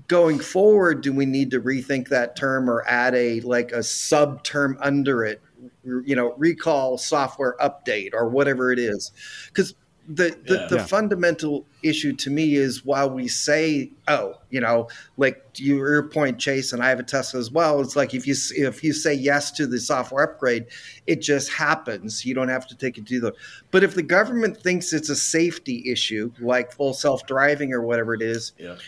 [0.07, 4.43] going forward do we need to rethink that term or add a like a sub
[4.43, 5.41] term under it
[5.85, 9.13] you know recall software update or whatever it is
[9.49, 9.75] because
[10.07, 10.67] the the, yeah.
[10.67, 10.85] the yeah.
[10.85, 14.87] fundamental issue to me is while we say oh you know
[15.17, 18.35] like your point chase and i have a tesla as well it's like if you
[18.57, 20.67] if you say yes to the software upgrade
[21.07, 23.33] it just happens you don't have to take it to the
[23.71, 28.23] but if the government thinks it's a safety issue like full self-driving or whatever it
[28.23, 28.81] is yeah it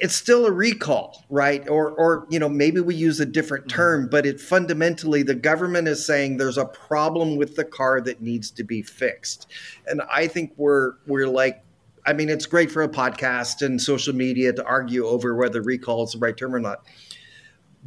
[0.00, 1.68] it's still a recall, right?
[1.68, 3.76] Or or you know maybe we use a different mm-hmm.
[3.76, 8.20] term, but it fundamentally the government is saying there's a problem with the car that
[8.20, 9.48] needs to be fixed,
[9.86, 11.62] and I think we're we're like.
[12.04, 16.02] I mean, it's great for a podcast and social media to argue over whether recall
[16.02, 16.84] is the right term or not.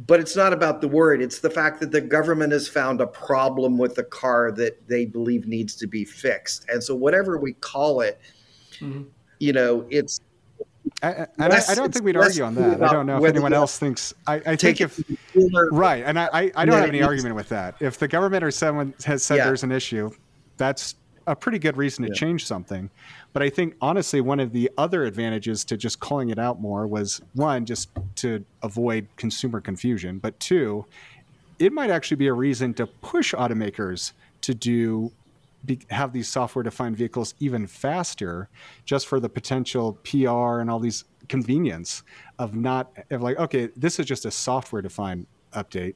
[0.06, 1.20] But it's not about the word.
[1.20, 5.04] It's the fact that the government has found a problem with the car that they
[5.04, 6.64] believe needs to be fixed.
[6.70, 8.18] And so, whatever we call it,
[8.80, 9.02] mm-hmm.
[9.38, 10.22] you know, it's
[11.02, 12.82] I, less, I, don't think we'd argue on that.
[12.82, 14.14] I don't know if anyone else thinks.
[14.26, 14.98] I, I think if
[15.70, 17.76] right, and I, I don't have any argument with that.
[17.80, 19.44] If the government or someone has said yeah.
[19.44, 20.10] there's an issue,
[20.56, 20.94] that's
[21.26, 22.14] a pretty good reason to yeah.
[22.14, 22.88] change something.
[23.32, 26.86] But I think honestly, one of the other advantages to just calling it out more
[26.86, 30.86] was one, just to avoid consumer confusion, but two,
[31.58, 35.12] it might actually be a reason to push automakers to do
[35.66, 38.48] be, have these software defined vehicles even faster
[38.84, 42.02] just for the potential PR and all these convenience
[42.38, 45.94] of not of like okay this is just a software defined update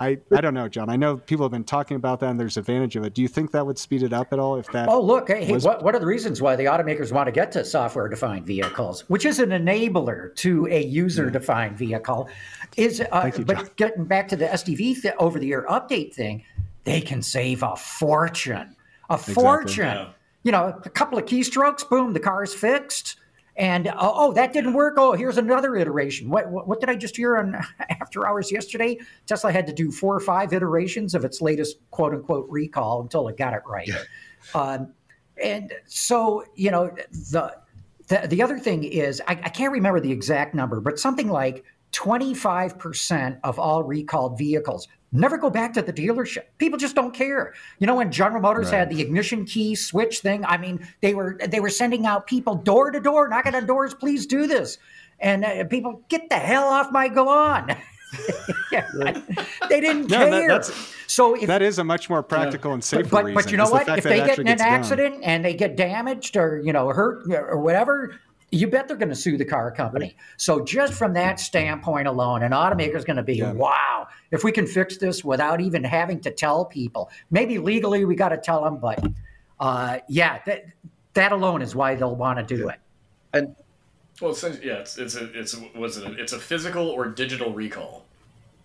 [0.00, 0.88] I, I don't know, John.
[0.88, 3.14] I know people have been talking about that, and there's advantage of it.
[3.14, 4.56] Do you think that would speed it up at all?
[4.56, 5.64] If that oh look, hey, was...
[5.64, 9.24] what, what are the reasons why the automakers want to get to software-defined vehicles, which
[9.24, 12.28] is an enabler to a user-defined vehicle?
[12.76, 16.44] Is uh, you, but getting back to the SDV th- over-the-air update thing,
[16.84, 18.76] they can save a fortune
[19.08, 19.84] a fortune.
[19.84, 20.12] Exactly, yeah.
[20.44, 23.16] You know, a couple of keystrokes, boom, the car is fixed.
[23.56, 24.94] And oh, oh, that didn't work.
[24.98, 26.30] Oh, here's another iteration.
[26.30, 27.56] What, what, what did I just hear on
[27.90, 28.98] After Hours yesterday?
[29.26, 33.26] Tesla had to do four or five iterations of its latest quote unquote recall until
[33.26, 33.88] it got it right.
[33.88, 34.02] Yeah.
[34.54, 34.94] Um,
[35.42, 37.52] and so, you know, the
[38.06, 41.64] the, the other thing is I, I can't remember the exact number, but something like
[41.92, 46.44] 25% of all recalled vehicles never go back to the dealership.
[46.58, 47.54] People just don't care.
[47.78, 48.78] You know, when General Motors right.
[48.78, 52.54] had the ignition key switch thing, I mean, they were they were sending out people
[52.54, 54.78] door to door, knocking on doors, please do this.
[55.20, 57.74] And uh, people, get the hell off my lawn.
[58.72, 58.88] yeah,
[59.68, 60.48] they didn't no, care.
[60.48, 60.64] That,
[61.06, 63.34] so if, that is a much more practical and safer but, reason.
[63.34, 63.88] But you know what?
[63.88, 65.24] If they get in an accident done.
[65.24, 68.18] and they get damaged or you know hurt or whatever,
[68.50, 70.16] you bet they're going to sue the car company.
[70.36, 73.52] So just from that standpoint alone, an automaker is going to be, yeah.
[73.52, 78.14] wow, if we can fix this without even having to tell people, maybe legally we
[78.14, 79.04] got to tell them, but
[79.60, 80.66] uh, yeah, that,
[81.14, 82.72] that alone is why they'll want to do yeah.
[82.72, 82.80] it.
[83.34, 83.56] And
[84.20, 87.06] well, it's, yeah, it's it's a it's a, was it a, it's a physical or
[87.06, 88.04] digital recall.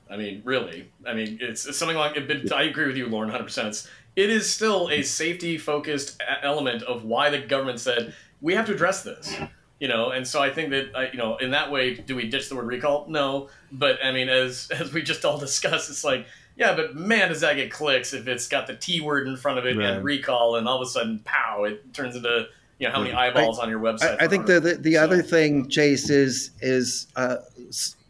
[0.10, 2.16] I mean, really, I mean, it's, it's something like.
[2.18, 3.68] It, I agree with you, Loren, hundred percent.
[3.68, 8.66] It's it is still a safety focused element of why the government said we have
[8.68, 9.36] to address this
[9.84, 12.30] you know and so i think that uh, you know in that way do we
[12.30, 13.06] ditch the word recall?
[13.10, 13.50] No.
[13.74, 16.26] But i mean as as we just all discussed it's like
[16.56, 19.60] yeah but man does that get clicks if it's got the t word in front
[19.60, 19.90] of it right.
[19.90, 22.48] and recall and all of a sudden pow it turns into
[22.80, 24.94] you know how many eyeballs I, on your website i, I think the the, the
[24.94, 25.04] so.
[25.04, 27.38] other thing chase is is uh,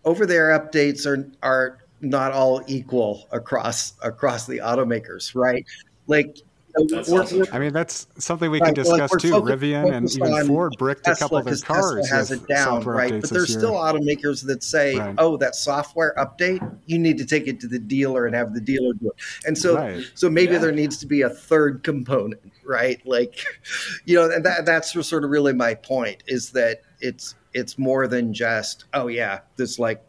[0.06, 5.66] over the air updates are are not all equal across across the automakers right?
[6.06, 6.38] Like
[6.76, 9.34] I mean, that's something we can discuss like too.
[9.34, 12.02] Rivian and even Ford bricked Tesla, a couple of their cars.
[12.02, 13.22] Tesla has it down, right?
[13.22, 15.14] But there's still automakers that say, right.
[15.20, 18.62] "Oh, that software update, you need to take it to the dealer and have the
[18.62, 19.16] dealer do it."
[19.46, 20.04] And so, right.
[20.16, 20.60] so maybe yeah.
[20.60, 23.06] there needs to be a third component, right?
[23.06, 23.44] Like,
[24.06, 28.08] you know, and that, that's sort of really my point is that it's it's more
[28.08, 30.04] than just, oh yeah, this like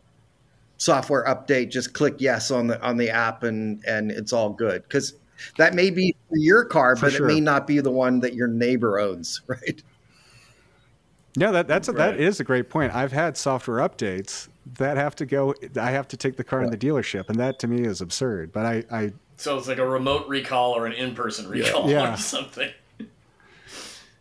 [0.79, 4.83] software update just click yes on the on the app and and it's all good
[4.83, 5.15] because
[5.59, 7.29] that may be for your car, for but sure.
[7.29, 9.83] it may not be the one that your neighbor owns, right?
[11.37, 12.13] Yeah, that that's a, right.
[12.13, 12.95] that is a great point.
[12.95, 15.55] I've had software updates that have to go.
[15.81, 16.67] I have to take the car yeah.
[16.67, 18.53] in the dealership, and that to me is absurd.
[18.53, 22.15] But I, I so it's like a remote recall or an in-person recall yeah.
[22.15, 22.71] or something.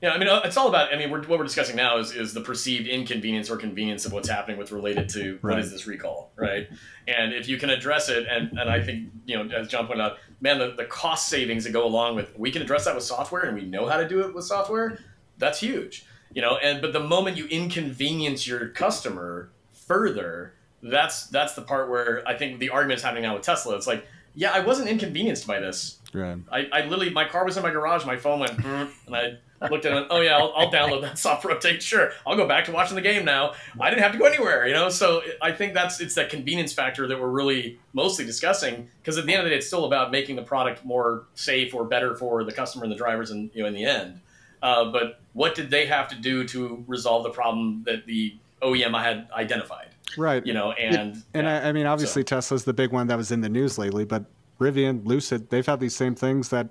[0.01, 0.93] Yeah, I mean, uh, it's all about.
[0.93, 4.11] I mean, we're, what we're discussing now is is the perceived inconvenience or convenience of
[4.11, 5.53] what's happening with related to right.
[5.53, 6.67] what is this recall, right?
[7.07, 10.03] And if you can address it, and and I think you know, as John pointed
[10.03, 13.05] out, man, the, the cost savings that go along with we can address that with
[13.05, 14.99] software, and we know how to do it with software.
[15.37, 16.57] That's huge, you know.
[16.57, 22.35] And but the moment you inconvenience your customer further, that's that's the part where I
[22.35, 23.75] think the argument is happening now with Tesla.
[23.77, 25.99] It's like, yeah, I wasn't inconvenienced by this.
[26.13, 26.37] Right.
[26.51, 28.63] I, I literally, my car was in my garage, my phone went,
[29.07, 29.37] and I
[29.69, 30.07] looked at it.
[30.09, 31.81] Oh yeah, I'll, I'll, download that software update.
[31.81, 33.53] Sure, I'll go back to watching the game now.
[33.79, 34.89] I didn't have to go anywhere, you know.
[34.89, 39.25] So I think that's it's that convenience factor that we're really mostly discussing because at
[39.25, 42.15] the end of the day, it's still about making the product more safe or better
[42.15, 44.19] for the customer and the drivers, and you know, in the end.
[44.61, 48.95] Uh, but what did they have to do to resolve the problem that the OEM
[48.95, 49.89] I had identified?
[50.17, 50.45] Right.
[50.45, 52.35] You know, and and yeah, I, I, mean, obviously so.
[52.35, 54.25] Tesla's the big one that was in the news lately, but
[54.59, 56.69] Rivian, Lucid, they've had these same things that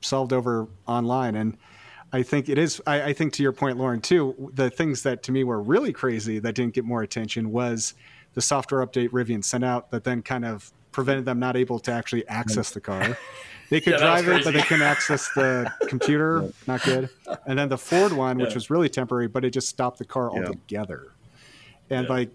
[0.00, 1.56] solved over online and
[2.12, 2.80] I think it is.
[2.86, 4.50] I, I, think to your point, Loren, too.
[4.54, 7.94] The things that to me were really crazy that didn't get more attention was
[8.34, 11.92] the software update Rivian sent out that then kind of prevented them not able to
[11.92, 13.16] actually access the car.
[13.70, 16.52] They could yeah, drive it, but they couldn't access the computer.
[16.66, 17.08] Not good.
[17.46, 18.46] And then the Ford one, yeah.
[18.46, 20.40] which was really temporary, but it just stopped the car yeah.
[20.40, 21.12] altogether.
[21.88, 22.30] And like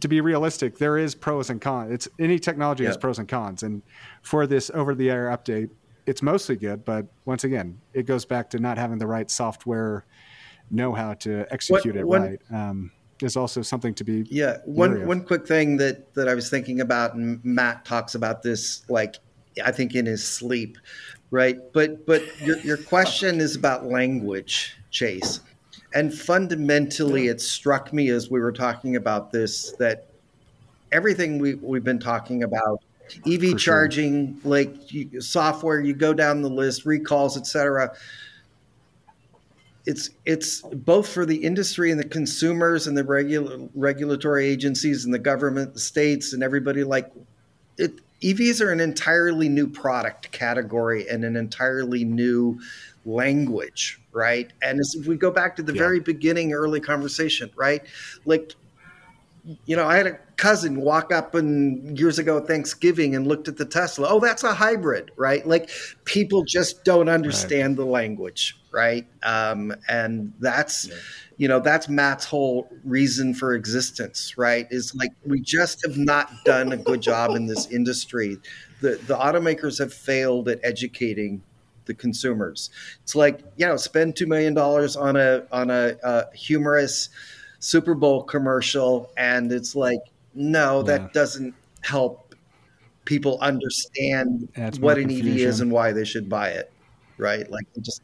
[0.00, 1.90] to be realistic, there is pros and cons.
[1.90, 3.64] It's any technology has pros and cons.
[3.64, 3.82] And
[4.22, 5.70] for this over-the-air update,
[6.06, 10.04] it's mostly good, but once again, it goes back to not having the right software
[10.70, 12.40] know how to execute what, it one, right.
[12.52, 12.90] Um,
[13.22, 14.58] is also something to be yeah.
[14.64, 18.88] One one quick thing that that I was thinking about, and Matt talks about this
[18.88, 19.16] like
[19.64, 20.78] I think in his sleep,
[21.30, 21.58] right?
[21.72, 25.40] But but your your question is about language, Chase,
[25.94, 30.08] and fundamentally, it struck me as we were talking about this that
[30.92, 32.82] everything we we've been talking about
[33.26, 34.50] EV For charging, sure.
[34.50, 37.94] like you, software, you go down the list, recalls, etc.
[39.86, 45.12] It's it's both for the industry and the consumers and the regula- regulatory agencies and
[45.12, 46.84] the government, the states, and everybody.
[46.84, 47.10] Like
[47.76, 52.58] it, EVs are an entirely new product category and an entirely new
[53.04, 54.50] language, right?
[54.62, 55.78] And as if we go back to the yeah.
[55.78, 57.82] very beginning, early conversation, right?
[58.24, 58.54] Like
[59.66, 63.56] you know, I had a cousin walk up and years ago Thanksgiving and looked at
[63.56, 64.08] the Tesla.
[64.10, 65.46] Oh, that's a hybrid, right?
[65.46, 65.70] Like
[66.04, 67.84] people just don't understand right.
[67.84, 69.06] the language, right?
[69.22, 70.94] Um, and that's, yeah.
[71.36, 74.66] you know, that's Matt's whole reason for existence, right?
[74.70, 78.38] Is like we just have not done a good job in this industry.
[78.80, 81.42] The the automakers have failed at educating
[81.86, 82.70] the consumers.
[83.02, 87.10] It's like, you know, spend two million dollars on a on a, a humorous
[87.60, 90.00] Super Bowl commercial, and it's like,
[90.34, 91.08] no, that yeah.
[91.12, 92.34] doesn't help
[93.04, 94.48] people understand
[94.80, 96.72] what an EV is and why they should buy it,
[97.18, 97.50] right?
[97.50, 98.02] Like, just.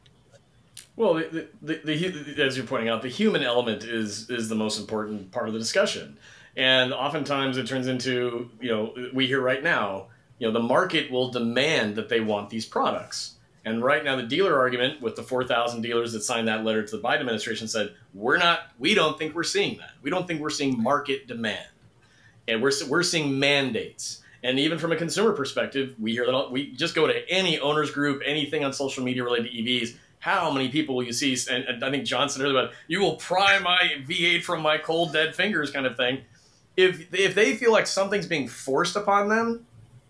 [0.96, 4.78] Well, the, the, the, as you're pointing out, the human element is is the most
[4.78, 6.18] important part of the discussion,
[6.56, 10.08] and oftentimes it turns into you know we hear right now
[10.38, 14.22] you know the market will demand that they want these products and right now, the
[14.22, 17.94] dealer argument with the 4,000 dealers that signed that letter to the Biden administration said,
[18.14, 19.90] we're not, we don't think we're seeing that.
[20.02, 21.66] We don't think we're seeing market demand.
[22.50, 24.22] And we're, we're seeing mandates.
[24.42, 27.90] And even from a consumer perspective, we hear that we just go to any owners
[27.90, 29.96] group, anything on social media related to EVs.
[30.18, 31.36] How many people will you see?
[31.50, 35.12] And, and I think Johnson earlier about you will pry my V8 from my cold
[35.12, 36.22] dead fingers, kind of thing.
[36.76, 39.66] If if they feel like something's being forced upon them,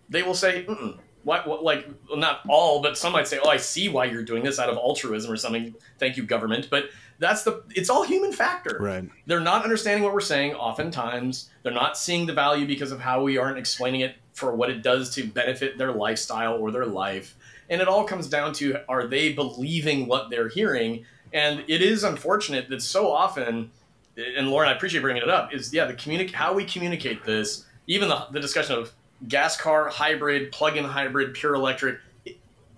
[0.09, 3.49] they will say, Mm-mm, what, what, like well, not all but some might say oh
[3.49, 6.85] i see why you're doing this out of altruism or something thank you government but
[7.21, 11.71] that's the it's all human factor right they're not understanding what we're saying oftentimes they're
[11.71, 15.13] not seeing the value because of how we aren't explaining it for what it does
[15.15, 17.35] to benefit their lifestyle or their life
[17.69, 22.03] and it all comes down to are they believing what they're hearing and it is
[22.03, 23.71] unfortunate that so often
[24.17, 27.65] and loren i appreciate bringing it up is yeah the communic- how we communicate this
[27.87, 28.93] even the, the discussion of
[29.27, 31.99] gas car, hybrid, plug-in hybrid, pure electric.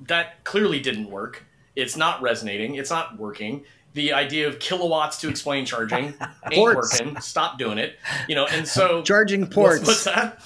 [0.01, 1.43] That clearly didn't work.
[1.75, 2.75] It's not resonating.
[2.75, 3.63] It's not working.
[3.93, 6.13] The idea of kilowatts to explain charging
[6.51, 7.19] ain't working.
[7.19, 7.97] Stop doing it.
[8.27, 9.85] You know, and so charging ports.
[9.85, 10.41] What's, what's that?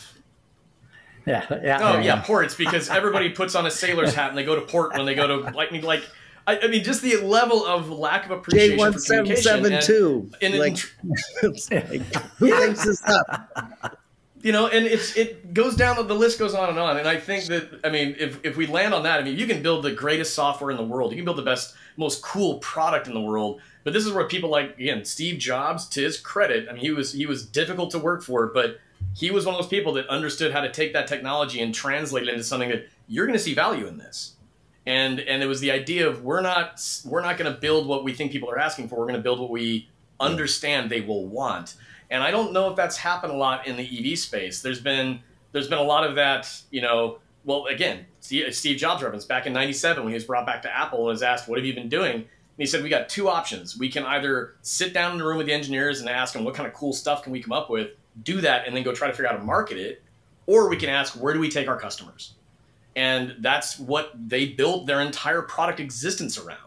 [1.26, 1.80] Yeah, yeah.
[1.82, 4.94] Oh yeah, ports because everybody puts on a sailor's hat and they go to port
[4.96, 6.04] when they go to like like
[6.48, 8.94] I, I mean just the level of lack of appreciation J1772.
[8.94, 10.34] for communication.
[10.42, 10.78] And, and, like,
[12.38, 14.00] who thinks this up?
[14.48, 17.18] You know and it's it goes down the list goes on and on and i
[17.18, 19.84] think that i mean if, if we land on that i mean you can build
[19.84, 23.14] the greatest software in the world you can build the best most cool product in
[23.14, 26.72] the world but this is where people like again steve jobs to his credit i
[26.72, 28.80] mean he was he was difficult to work for but
[29.14, 32.24] he was one of those people that understood how to take that technology and translate
[32.24, 34.38] it into something that you're going to see value in this
[34.88, 38.06] and and it was the idea of we're not we're not going to build what
[38.06, 38.96] we think people are asking for.
[38.96, 41.76] We're going to build what we understand they will want.
[42.10, 44.62] And I don't know if that's happened a lot in the EV space.
[44.62, 47.20] There's been there's been a lot of that, you know.
[47.44, 51.00] Well, again, Steve Jobs reference back in '97 when he was brought back to Apple
[51.00, 52.26] and was asked, "What have you been doing?" And
[52.58, 53.78] he said, "We got two options.
[53.78, 56.56] We can either sit down in the room with the engineers and ask them what
[56.56, 57.92] kind of cool stuff can we come up with,
[58.24, 60.02] do that, and then go try to figure out how to market it,
[60.46, 62.34] or we can ask where do we take our customers."
[62.96, 66.58] And that's what they built their entire product existence around.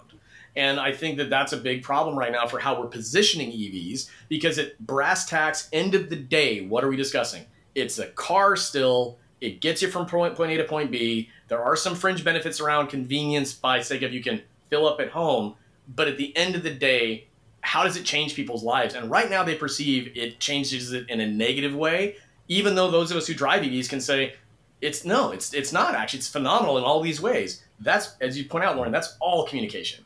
[0.56, 4.08] And I think that that's a big problem right now for how we're positioning EVs
[4.28, 7.44] because at brass tacks, end of the day, what are we discussing?
[7.74, 9.18] It's a car still.
[9.40, 11.30] It gets you from point, point A to point B.
[11.48, 15.10] There are some fringe benefits around convenience by sake of you can fill up at
[15.10, 15.54] home.
[15.88, 17.26] But at the end of the day,
[17.62, 18.94] how does it change people's lives?
[18.94, 22.16] And right now they perceive it changes it in a negative way,
[22.48, 24.34] even though those of us who drive EVs can say,
[24.80, 26.18] it's no, it's it's not actually.
[26.18, 27.62] It's phenomenal in all these ways.
[27.80, 30.04] That's as you point out, Loren, that's all communication.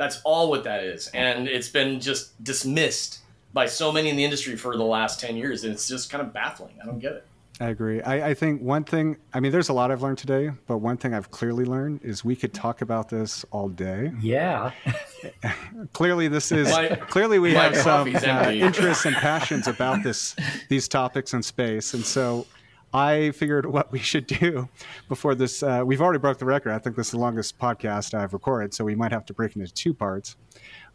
[0.00, 1.08] That's all what that is.
[1.08, 3.18] And it's been just dismissed
[3.52, 5.62] by so many in the industry for the last 10 years.
[5.62, 6.72] And it's just kind of baffling.
[6.82, 7.26] I don't get it.
[7.60, 8.00] I agree.
[8.00, 10.96] I, I, think one thing, I mean, there's a lot I've learned today, but one
[10.96, 14.10] thing I've clearly learned is we could talk about this all day.
[14.22, 14.72] Yeah.
[15.92, 20.34] clearly, this is, my, clearly, we have some uh, interests and passions about this,
[20.70, 21.92] these topics in space.
[21.92, 22.46] And so
[22.92, 24.68] I figured what we should do
[25.08, 25.62] before this.
[25.62, 26.72] Uh, we've already broke the record.
[26.72, 29.56] I think this is the longest podcast I've recorded, so we might have to break
[29.56, 30.36] into two parts.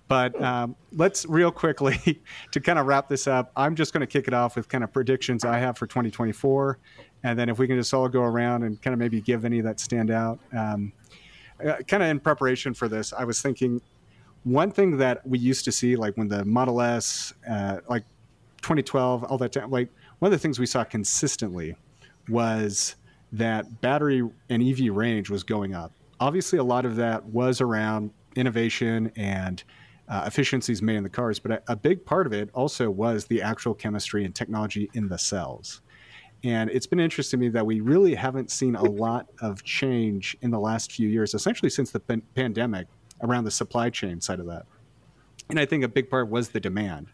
[0.07, 2.21] But um, let's real quickly
[2.51, 3.51] to kind of wrap this up.
[3.55, 6.77] I'm just going to kick it off with kind of predictions I have for 2024,
[7.23, 9.61] and then if we can just all go around and kind of maybe give any
[9.61, 10.39] that stand out.
[10.55, 10.91] Um,
[11.65, 13.81] uh, kind of in preparation for this, I was thinking
[14.43, 18.03] one thing that we used to see, like when the Model S, uh, like
[18.61, 19.89] 2012, all that time, like
[20.19, 21.75] one of the things we saw consistently
[22.29, 22.95] was
[23.31, 25.91] that battery and EV range was going up.
[26.19, 29.63] Obviously, a lot of that was around innovation and
[30.07, 33.25] uh, efficiencies made in the cars, but a, a, big part of it also was
[33.25, 35.81] the actual chemistry and technology in the cells.
[36.43, 40.37] And it's been interesting to me that we really haven't seen a lot of change
[40.43, 42.87] in the last few years, essentially since the pan- pandemic,
[43.21, 44.65] around the supply chain side of that.
[45.49, 47.07] And I think a big part was the demand.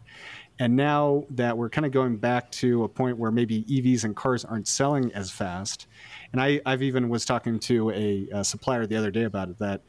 [0.62, 4.14] And now that we're kind of going back to a point where maybe EVs and
[4.14, 5.88] cars aren't selling as fast,
[6.30, 9.58] and I, have even was talking to a, a, supplier the other day about it
[9.58, 9.80] that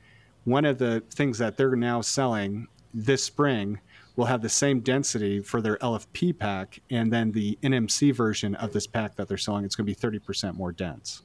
[0.46, 3.80] one of the things that they're now selling this spring
[4.16, 8.74] will have the same density for their LFP pack, and then the NMC version of
[8.74, 11.22] this pack that they're selling, it's going to be 30% more dense,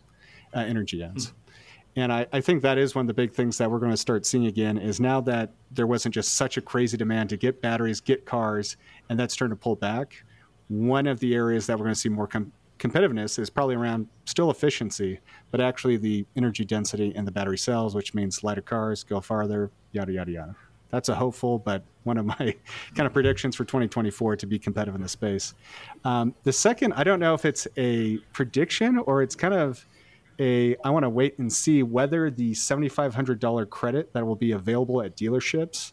[0.54, 1.28] uh, energy dense.
[1.28, 1.38] Mm-hmm.
[1.96, 3.96] And I, I, think that is one of the big things that we're going to
[3.96, 7.60] start seeing again is now that there wasn't just such a crazy demand to get
[7.60, 8.76] batteries, get cars,
[9.08, 10.24] and that's starting to pull back.
[10.68, 14.08] One of the areas that we're going to see more com- competitiveness is probably around
[14.24, 19.04] still efficiency, but actually the energy density in the battery cells, which means lighter cars
[19.04, 20.56] go farther, yada, yada, yada.
[20.90, 22.36] That's a hopeful, but one of my
[22.94, 25.54] kind of predictions for 2024 to be competitive in the space.
[26.04, 29.84] Um, the second, I don't know if it's a prediction or it's kind of
[30.40, 35.02] a I want to wait and see whether the $7500 credit that will be available
[35.02, 35.92] at dealerships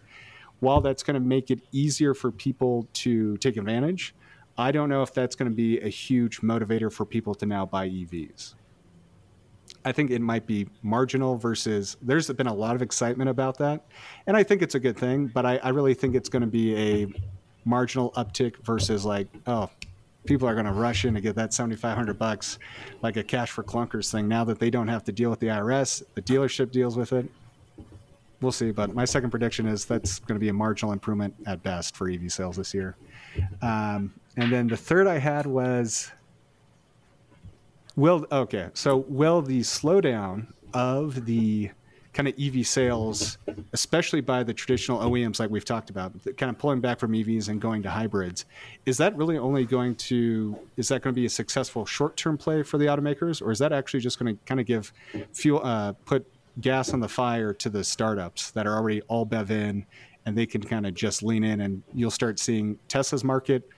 [0.66, 4.14] while that's going to make it easier for people to take advantage
[4.58, 7.66] I don't know if that's going to be a huge motivator for people to now
[7.66, 8.56] buy EVs.
[9.84, 13.86] I think it might be marginal versus there's been a lot of excitement about that.
[14.28, 16.48] And I think it's a good thing, but I, I really think it's going to
[16.48, 17.08] be a
[17.66, 19.70] marginal uptick versus like, oh,
[20.26, 22.58] people are going to rush in to get that 7500 bucks
[23.02, 25.48] like a cash for clunkers thing now that they don't have to deal with the
[25.48, 27.30] IRS the dealership deals with it
[28.46, 31.62] we'll see but my second prediction is that's going to be a marginal improvement at
[31.64, 32.96] best for EV sales this year.
[33.62, 36.12] Um, and then the third I had was
[37.96, 41.72] will okay so will the slowdown of the
[42.16, 43.38] kind of EV sales,
[43.74, 47.50] especially by the traditional OEMs like we've talked about, kind of pulling back from EVs
[47.50, 48.46] and going to hybrids,
[48.86, 52.38] is that really only going to is that going to be a successful short term
[52.38, 54.94] play for the automakers, or is that actually just going to kind of give
[55.34, 56.26] fuel uh, put
[56.62, 59.86] gas on the fire to the startups that are already all bev in,
[60.26, 63.70] and they can kind of just lean in, and you'll start seeing Tesla's market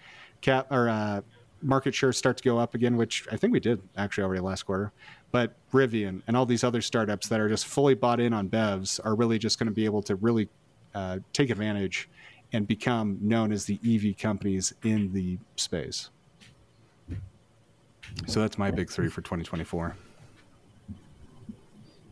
[0.41, 1.21] cap or uh,
[1.61, 4.63] market share start to go up again, which I think we did actually already last
[4.63, 4.91] quarter.
[5.31, 8.99] But Rivian and all these other startups that are just fully bought in on BEVs
[9.05, 10.47] are really just going to be able to really
[10.95, 12.09] uh, take advantage
[12.53, 16.09] and become known as the EV companies in the space.
[18.25, 19.95] So that's my big three for 2024.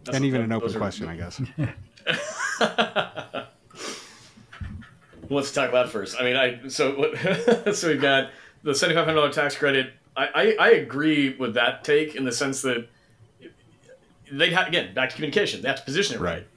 [0.06, 1.42] That's and even an open question, I guess.
[5.30, 6.20] Let's talk about first.
[6.20, 7.16] I mean, I so
[7.74, 8.30] so we've got
[8.64, 9.94] the seventy five hundred dollar tax credit.
[10.16, 12.88] I, I, I agree with that take in the sense that
[14.32, 15.64] they have again back to communication.
[15.64, 16.34] They have to position it right.
[16.34, 16.48] right.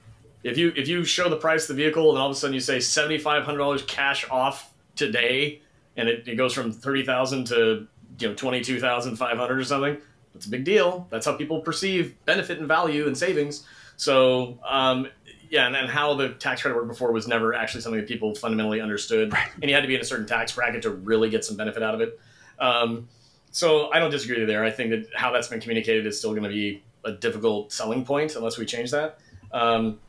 [0.43, 2.53] If you if you show the price of the vehicle and all of a sudden
[2.53, 5.61] you say seventy five hundred dollars cash off today,
[5.97, 7.87] and it, it goes from thirty thousand to
[8.19, 9.97] you know twenty two thousand five hundred or something,
[10.33, 11.07] that's a big deal.
[11.09, 13.65] That's how people perceive benefit and value and savings.
[13.97, 15.07] So um,
[15.49, 18.35] yeah, and, and how the tax credit worked before was never actually something that people
[18.35, 19.49] fundamentally understood, right.
[19.61, 21.83] and you had to be in a certain tax bracket to really get some benefit
[21.83, 22.19] out of it.
[22.59, 23.07] Um,
[23.51, 24.63] so I don't disagree there.
[24.63, 28.05] I think that how that's been communicated is still going to be a difficult selling
[28.05, 29.19] point unless we change that.
[29.51, 29.99] Um,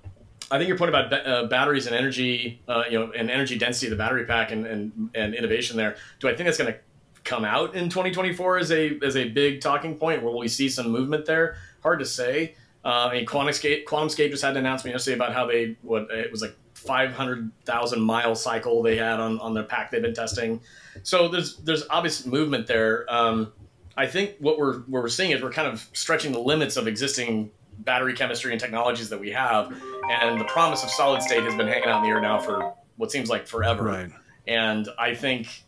[0.51, 3.87] I think your point about uh, batteries and energy, uh, you know, and energy density
[3.87, 5.97] of the battery pack and, and, and innovation there.
[6.19, 6.79] Do I think that's going to
[7.25, 10.23] come out in 2024 as a as a big talking point?
[10.23, 11.57] Where will we see some movement there?
[11.83, 12.55] Hard to say.
[12.85, 16.31] Uh, I mean, QuantumScape, QuantumScape just had an announcement yesterday about how they what it
[16.33, 20.61] was like 500,000 mile cycle they had on on their pack they've been testing.
[21.03, 23.05] So there's there's obvious movement there.
[23.13, 23.53] Um,
[23.97, 26.87] I think what we're what we're seeing is we're kind of stretching the limits of
[26.87, 27.51] existing
[27.81, 29.75] battery chemistry and technologies that we have,
[30.11, 32.75] and the promise of solid state has been hanging out in the air now for
[32.97, 33.85] what seems like forever.
[33.85, 34.11] Right.
[34.47, 35.65] And I think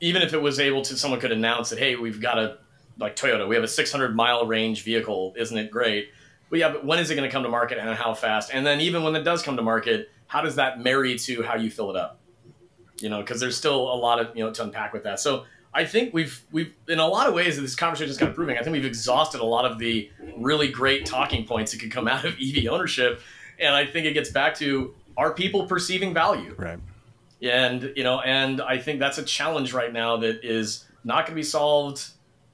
[0.00, 2.58] even if it was able to, someone could announce that, hey, we've got a
[2.98, 6.08] like Toyota, we have a 600 mile range vehicle, isn't it great?
[6.48, 8.50] But yeah, but when is it going to come to market and how fast?
[8.52, 11.56] And then even when it does come to market, how does that marry to how
[11.56, 12.20] you fill it up?
[13.00, 15.20] You know, because there's still a lot of you know to unpack with that.
[15.20, 15.44] So
[15.74, 18.56] I think we've we've in a lot of ways this conversation is kind of proving.
[18.56, 22.08] I think we've exhausted a lot of the really great talking points that could come
[22.08, 23.20] out of EV ownership,
[23.58, 26.54] and I think it gets back to are people perceiving value?
[26.56, 26.78] Right.
[27.42, 31.32] And you know, and I think that's a challenge right now that is not going
[31.32, 32.08] to be solved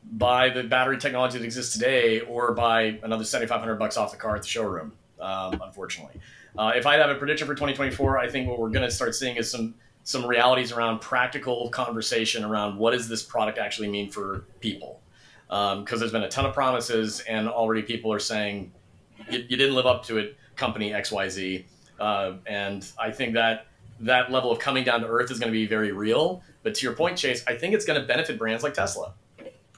[0.04, 4.34] by the battery technology that exists today or by another 7500 bucks off the car
[4.34, 6.20] at the showroom um, unfortunately.
[6.58, 9.14] Uh, if i have a prediction for 2024 i think what we're going to start
[9.14, 9.74] seeing is some
[10.04, 15.00] some realities around practical conversation around what does this product actually mean for people.
[15.48, 18.72] Because um, there's been a ton of promises and already people are saying
[19.30, 21.64] you, you didn't live up to it company xyz
[22.00, 23.66] uh, and i think that
[24.02, 26.86] that level of coming down to earth is going to be very real but to
[26.86, 29.14] your point chase i think it's going to benefit brands like tesla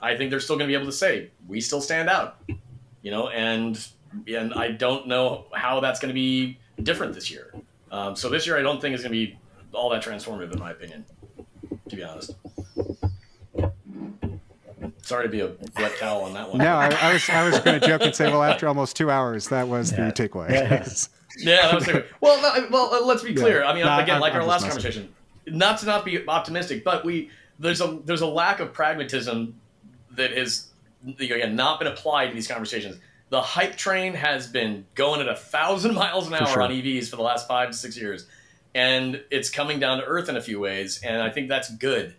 [0.02, 2.38] i think they're still going to be able to say we still stand out
[3.02, 3.88] you know and
[4.26, 7.54] and i don't know how that's going to be different this year
[7.90, 9.38] um, so this year i don't think is going to be
[9.74, 11.04] all that transformative, in my opinion.
[11.88, 12.34] To be honest.
[15.04, 16.58] Sorry to be a wet towel on that one.
[16.58, 19.10] No, I, I was I was going to joke and say, well, after almost two
[19.10, 20.10] hours, that was yeah.
[20.10, 20.50] the takeaway.
[21.38, 22.06] yeah, that was takeaway.
[22.20, 23.60] Well, no, well, uh, let's be clear.
[23.60, 23.68] Yeah.
[23.68, 25.12] I mean, no, again, I, like I, our last conversation,
[25.46, 29.60] not to not be optimistic, but we there's a there's a lack of pragmatism
[30.12, 30.68] that is
[31.06, 32.96] again not been applied to these conversations.
[33.28, 36.62] The hype train has been going at a thousand miles an hour sure.
[36.62, 38.26] on EVs for the last five to six years
[38.74, 42.14] and it's coming down to earth in a few ways and i think that's good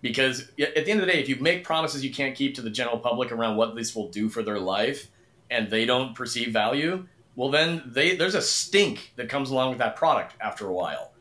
[0.00, 2.62] because at the end of the day if you make promises you can't keep to
[2.62, 5.08] the general public around what this will do for their life
[5.50, 9.78] and they don't perceive value well then they there's a stink that comes along with
[9.78, 11.12] that product after a while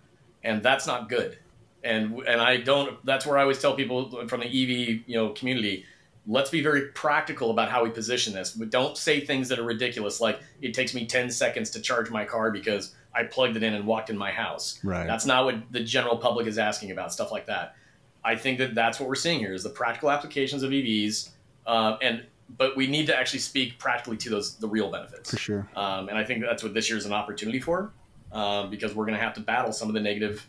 [0.43, 1.37] and that's not good
[1.83, 5.29] and and i don't that's where i always tell people from the ev you know
[5.29, 5.85] community
[6.27, 10.21] let's be very practical about how we position this don't say things that are ridiculous
[10.21, 13.73] like it takes me 10 seconds to charge my car because I plugged it in
[13.73, 14.79] and walked in my house.
[14.83, 15.07] Right.
[15.07, 17.11] That's not what the general public is asking about.
[17.11, 17.75] Stuff like that.
[18.23, 21.29] I think that that's what we're seeing here is the practical applications of EVs,
[21.65, 22.23] uh, and
[22.57, 25.69] but we need to actually speak practically to those the real benefits for sure.
[25.75, 27.91] Um, and I think that's what this year is an opportunity for,
[28.31, 30.45] um, because we're going to have to battle some of the negative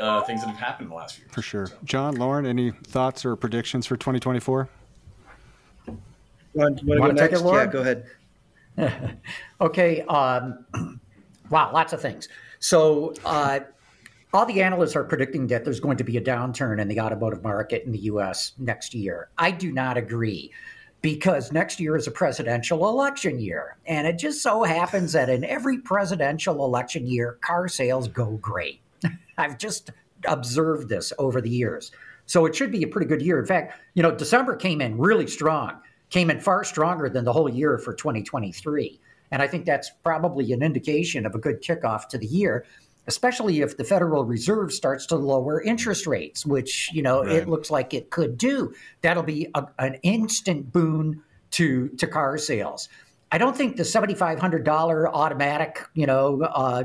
[0.00, 1.34] uh, things that have happened in the last few years.
[1.34, 1.66] For sure.
[1.66, 1.76] So.
[1.84, 4.68] John, Loren, any thoughts or predictions for 2024?
[6.54, 7.66] Want, want to take it, Loren?
[7.66, 9.20] Yeah, go ahead.
[9.60, 10.02] okay.
[10.02, 10.64] Um,
[11.50, 12.28] Wow, lots of things.
[12.58, 13.60] So, uh,
[14.34, 17.44] all the analysts are predicting that there's going to be a downturn in the automotive
[17.44, 19.28] market in the US next year.
[19.38, 20.50] I do not agree
[21.02, 23.76] because next year is a presidential election year.
[23.86, 28.80] And it just so happens that in every presidential election year, car sales go great.
[29.38, 29.92] I've just
[30.26, 31.92] observed this over the years.
[32.26, 33.38] So it should be a pretty good year.
[33.38, 35.78] In fact, you know, December came in really strong,
[36.10, 38.98] came in far stronger than the whole year for 2023.
[39.30, 42.64] And I think that's probably an indication of a good kickoff to the year,
[43.06, 47.36] especially if the Federal Reserve starts to lower interest rates, which, you know, right.
[47.36, 48.74] it looks like it could do.
[49.02, 52.88] That'll be a, an instant boon to, to car sales.
[53.30, 56.84] I don't think the $7,500 automatic, you know, uh,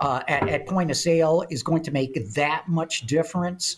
[0.00, 3.76] uh, at, at, point of sale is going to make that much difference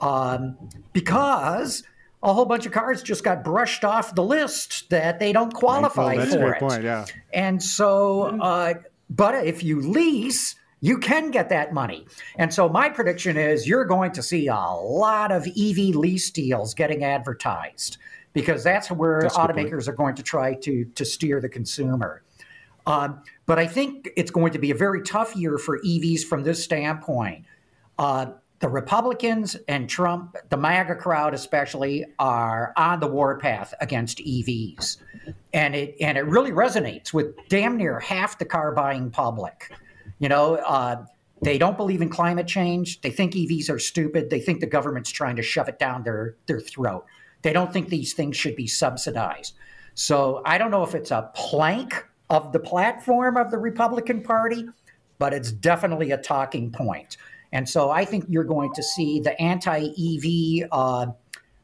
[0.00, 0.56] um,
[0.92, 1.82] because–
[2.22, 6.16] a whole bunch of cars just got brushed off the list that they don't qualify
[6.16, 6.60] well, for it.
[6.60, 7.04] Point, yeah.
[7.32, 8.74] And so, uh,
[9.08, 10.56] but if you lease,
[10.86, 12.06] you can get that money.
[12.36, 16.74] And so my prediction is you're going to see a lot of EV lease deals
[16.74, 17.98] getting advertised
[18.32, 22.22] because that's where that's automakers are going to try to to steer the consumer.
[22.86, 26.44] Um, but I think it's going to be a very tough year for EVs from
[26.44, 27.44] this standpoint.
[27.98, 28.26] Uh,
[28.60, 34.98] the Republicans and Trump, the MAGA crowd especially, are on the warpath against EVs,
[35.52, 39.72] and it and it really resonates with damn near half the car buying public.
[40.18, 41.04] You know, uh,
[41.42, 43.00] they don't believe in climate change.
[43.02, 44.30] They think EVs are stupid.
[44.30, 47.04] They think the government's trying to shove it down their their throat.
[47.42, 49.54] They don't think these things should be subsidized.
[49.94, 54.66] So I don't know if it's a plank of the platform of the Republican Party,
[55.18, 57.16] but it's definitely a talking point.
[57.52, 61.06] And so I think you're going to see the anti EV uh,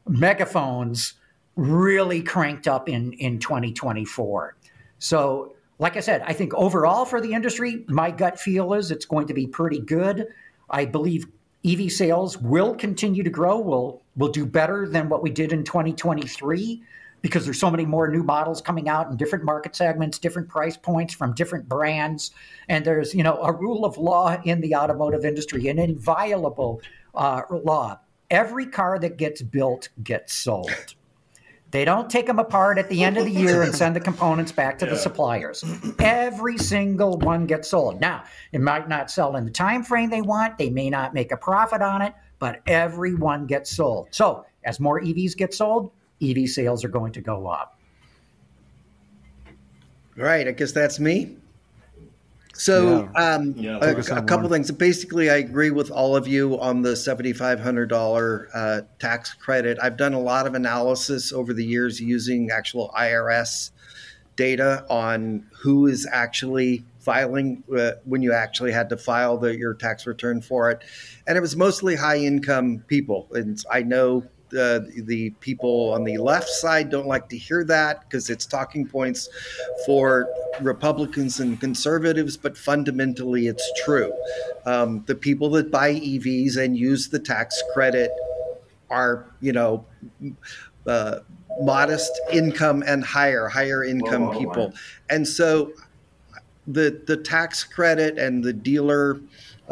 [0.07, 1.13] megaphones
[1.55, 4.55] really cranked up in, in 2024.
[4.99, 9.05] So, like I said, I think overall for the industry, my gut feel is it's
[9.05, 10.27] going to be pretty good.
[10.69, 11.27] I believe
[11.65, 13.57] EV sales will continue to grow.
[13.59, 16.83] We'll, we'll do better than what we did in 2023
[17.23, 20.77] because there's so many more new models coming out in different market segments, different price
[20.77, 22.31] points from different brands,
[22.67, 26.81] and there's you know a rule of law in the automotive industry, an inviolable
[27.15, 27.97] uh, law.
[28.29, 30.69] Every car that gets built gets sold.
[31.73, 34.51] They don't take them apart at the end of the year and send the components
[34.51, 34.91] back to yeah.
[34.91, 35.65] the suppliers.
[35.99, 37.99] Every single one gets sold.
[37.99, 40.59] Now, it might not sell in the time frame they want.
[40.59, 44.09] They may not make a profit on it, but every one gets sold.
[44.11, 47.79] So, as more EVs get sold, EV sales are going to go up.
[50.15, 50.47] Right.
[50.47, 51.37] I guess that's me.
[52.55, 53.33] So, yeah.
[53.33, 54.69] Um, yeah, a, a couple things.
[54.71, 59.79] Basically, I agree with all of you on the $7,500 uh, tax credit.
[59.81, 63.71] I've done a lot of analysis over the years using actual IRS
[64.35, 69.73] data on who is actually filing uh, when you actually had to file the, your
[69.73, 70.83] tax return for it.
[71.27, 73.27] And it was mostly high income people.
[73.31, 78.01] And I know uh, the people on the left side don't like to hear that
[78.01, 79.29] because it's talking points
[79.85, 80.29] for
[80.61, 84.13] Republicans and conservatives, but fundamentally it's true.
[84.65, 88.11] Um, the people that buy EVs and use the tax credit
[88.89, 89.85] are, you know,
[90.87, 91.19] uh,
[91.61, 94.67] modest income and higher, higher income whoa, whoa, people.
[94.69, 94.77] Whoa.
[95.09, 95.71] And so
[96.67, 99.19] the the tax credit and the dealer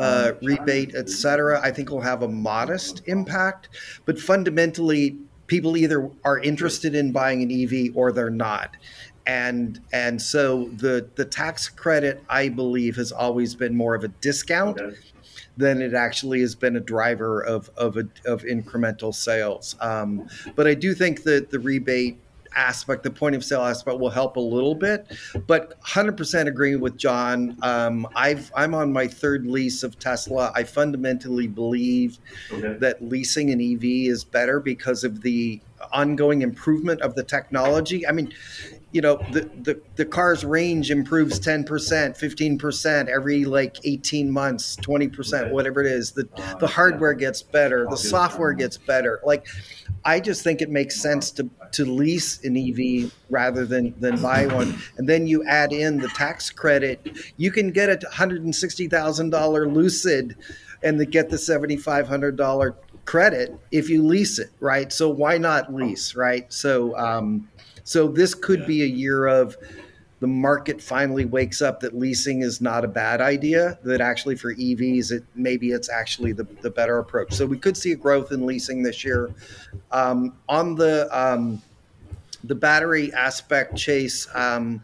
[0.02, 3.70] uh, rebate, et cetera, I think will have a modest impact.
[4.06, 8.78] But fundamentally, people either are interested in buying an EV or they're not.
[9.28, 14.08] And and so the the tax credit, I believe, has always been more of a
[14.08, 14.80] discount.
[14.80, 14.98] Okay.
[15.58, 20.66] Than it actually has been a driver of of, a, of incremental sales, um, but
[20.66, 22.18] I do think that the rebate
[22.56, 25.08] aspect, the point of sale aspect will help a little bit.
[25.48, 27.58] But 100% agree with John.
[27.62, 30.52] Um, I've, I'm on my third lease of Tesla.
[30.56, 32.20] I fundamentally believe
[32.52, 32.74] okay.
[32.80, 38.08] that leasing an EV is better because of the ongoing improvement of the technology.
[38.08, 38.34] I mean,
[38.92, 45.52] you know the, the the car's range improves 10% 15% every like 18 months 20%
[45.52, 46.12] whatever it is.
[46.12, 46.28] The
[46.60, 49.20] the hardware gets better the software gets better.
[49.24, 49.48] Like
[50.04, 54.46] i just think it makes sense to to lease an ev rather than than buy
[54.48, 54.78] one.
[54.98, 57.18] And then you add in the tax credit.
[57.38, 60.36] You can get a $160000 lucid
[60.84, 62.76] and get the $7500
[63.06, 64.92] credit if you lease it right?
[64.92, 66.52] So why not lease right?
[66.52, 67.48] So um
[67.84, 68.68] so this could yeah.
[68.68, 69.58] be a year of
[70.22, 73.80] the market finally wakes up that leasing is not a bad idea.
[73.84, 77.34] That actually for EVs, it maybe it's actually the, the better approach.
[77.34, 79.32] So we could see a growth in leasing this year.
[79.92, 81.62] Um, on the um,
[82.44, 84.28] the battery aspect, Chase.
[84.34, 84.84] Um,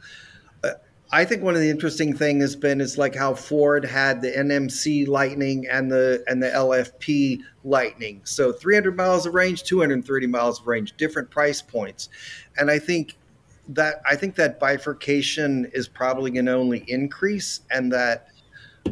[1.12, 4.32] I think one of the interesting things has been is like how Ford had the
[4.32, 8.22] NMC Lightning and the and the LFP Lightning.
[8.26, 12.10] So 300 miles of range, 230 miles of range, different price points.
[12.58, 13.16] And I think
[13.70, 18.28] that I think that bifurcation is probably going to only increase, and that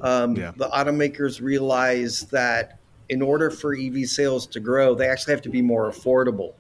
[0.01, 0.51] um, yeah.
[0.55, 5.49] the automakers realize that in order for EV sales to grow, they actually have to
[5.49, 6.53] be more affordable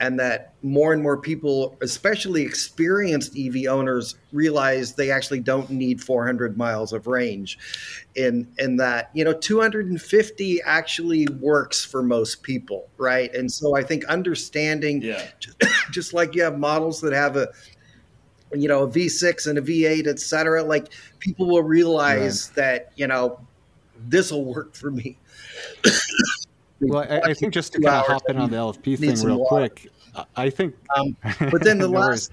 [0.00, 6.00] and that more and more people, especially experienced EV owners, realize they actually don't need
[6.00, 7.58] 400 miles of range.
[8.14, 13.34] In in that, you know, 250 actually works for most people, right?
[13.34, 15.26] And so I think understanding, yeah.
[15.90, 17.48] just, like you have models that have a
[18.54, 20.88] you know a v6 and a v8 et cetera like
[21.18, 22.62] people will realize yeah.
[22.62, 23.38] that you know
[24.06, 25.18] this will work for me
[26.80, 29.44] well, I, I, think just to kind of hop in on the LFP thing real
[29.44, 29.88] quick,
[30.36, 30.74] I think.
[30.96, 31.16] Um,
[31.50, 32.30] but then the no last,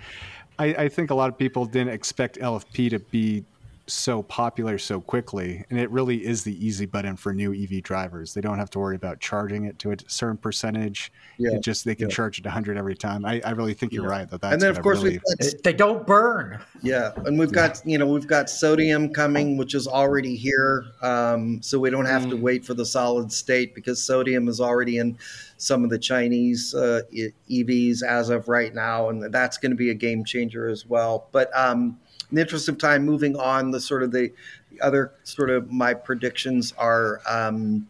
[0.60, 3.44] I, I, think a lot of people didn't expect LFP to be
[3.88, 8.34] so popular so quickly, and it really is the easy button for new EV drivers.
[8.34, 11.12] They don't have to worry about charging it to a certain percentage.
[11.38, 11.56] Yeah.
[11.56, 12.16] It just they can yeah.
[12.16, 13.26] charge it 100 every time.
[13.26, 15.20] I, I really think you're right that that's and then of course really...
[15.40, 16.60] got, they don't burn.
[16.82, 21.62] Yeah, and we've got you know we've got sodium coming, which is already here, um,
[21.62, 22.32] so we don't have mm.
[22.32, 25.18] to wait for the solid state because sodium is already in
[25.58, 27.02] some of the Chinese uh,
[27.50, 31.30] EVs as of right now, and that's going to be a game changer as well.
[31.32, 34.32] But um, in the interest of time, moving on, the sort of the,
[34.72, 37.22] the other sort of my predictions are.
[37.28, 37.88] Um,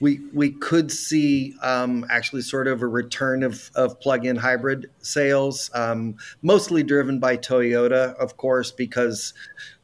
[0.00, 5.70] we we could see um, actually sort of a return of, of plug-in hybrid sales,
[5.74, 9.32] um, mostly driven by Toyota, of course, because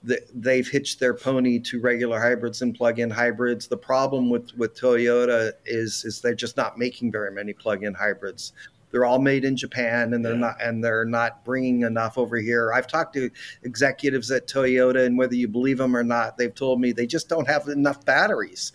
[0.02, 3.68] the, they've hitched their pony to regular hybrids and plug-in hybrids.
[3.68, 8.52] The problem with, with Toyota is is they're just not making very many plug-in hybrids.
[8.92, 10.38] They're all made in Japan, and they're yeah.
[10.38, 12.72] not and they're not bringing enough over here.
[12.72, 13.30] I've talked to
[13.64, 17.28] executives at Toyota, and whether you believe them or not, they've told me they just
[17.28, 18.72] don't have enough batteries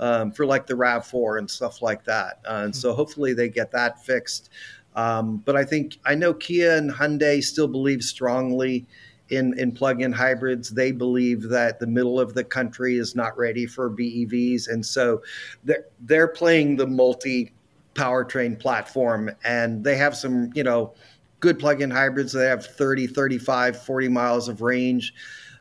[0.00, 2.40] um, for like the Rav4 and stuff like that.
[2.44, 4.50] Uh, and so hopefully they get that fixed.
[4.96, 8.86] Um, but I think I know Kia and Hyundai still believe strongly
[9.28, 10.70] in, in plug-in hybrids.
[10.70, 15.22] They believe that the middle of the country is not ready for BEVs, and so
[15.64, 17.52] they're they're playing the multi
[17.94, 20.92] powertrain platform, and they have some you know
[21.40, 22.32] good plug-in hybrids.
[22.32, 25.12] They have 30, 35, 40 miles of range.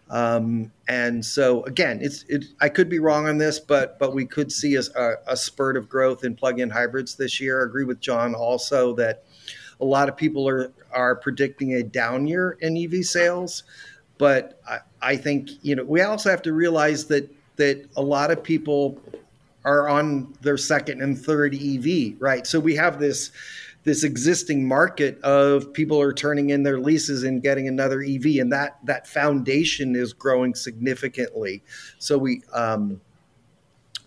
[0.10, 4.26] Um, and so again, it's it, I could be wrong on this, but but we
[4.26, 4.82] could see a,
[5.28, 7.62] a spurt of growth in plug-in hybrids this year.
[7.62, 9.24] I agree with John also that
[9.82, 13.64] a lot of people are are predicting a down year in EV sales,
[14.18, 18.30] but I, I think you know we also have to realize that that a lot
[18.30, 19.02] of people
[19.66, 22.46] are on their second and third EV, right?
[22.46, 23.32] So we have this
[23.84, 28.52] this existing market of people are turning in their leases and getting another EV, and
[28.52, 31.64] that that foundation is growing significantly.
[32.00, 33.02] So we um,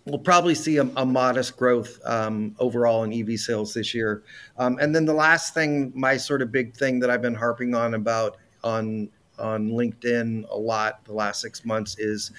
[0.06, 4.22] we'll probably see a, a modest growth um, overall in EV sales this year.
[4.56, 7.74] Um, and then the last thing, my sort of big thing that I've been harping
[7.74, 12.32] on about on on LinkedIn a lot the last six months is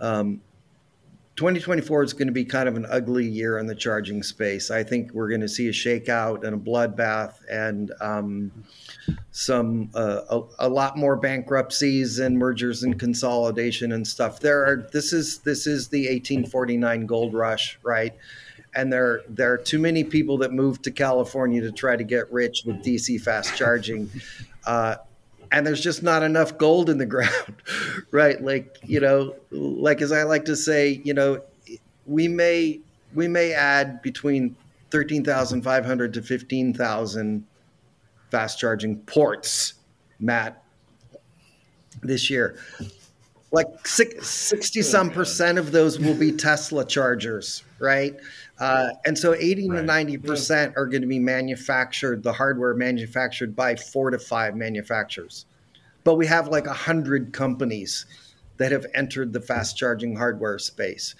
[0.00, 0.40] um,
[1.36, 4.70] 2024 is going to be kind of an ugly year in the charging space.
[4.70, 8.50] I think we're going to see a shakeout and a bloodbath and um,
[9.32, 14.40] some uh, a, a, lot more bankruptcies and mergers and consolidation and stuff.
[14.40, 18.14] There are this is this is the 1849 gold rush, right?
[18.74, 22.32] And there there are too many people that moved to California to try to get
[22.32, 24.10] rich with DC fast charging.
[24.64, 24.96] Uh,
[25.56, 27.62] and there's just not enough gold in the ground,
[28.10, 28.42] right?
[28.42, 31.40] Like you know, like as I like to say, you know,
[32.04, 32.80] we may
[33.14, 34.54] we may add between
[34.90, 37.46] thirteen thousand five hundred to fifteen thousand
[38.30, 39.74] fast charging ports,
[40.20, 40.62] Matt,
[42.02, 42.58] this year.
[43.52, 48.14] Like 60 some percent of those will be Tesla chargers, right?
[48.58, 49.76] Uh, and so 80 right.
[49.76, 54.56] to 90 percent are going to be manufactured, the hardware manufactured by four to five
[54.56, 55.46] manufacturers.
[56.04, 58.06] But we have like a hundred companies
[58.56, 61.14] that have entered the fast charging hardware space.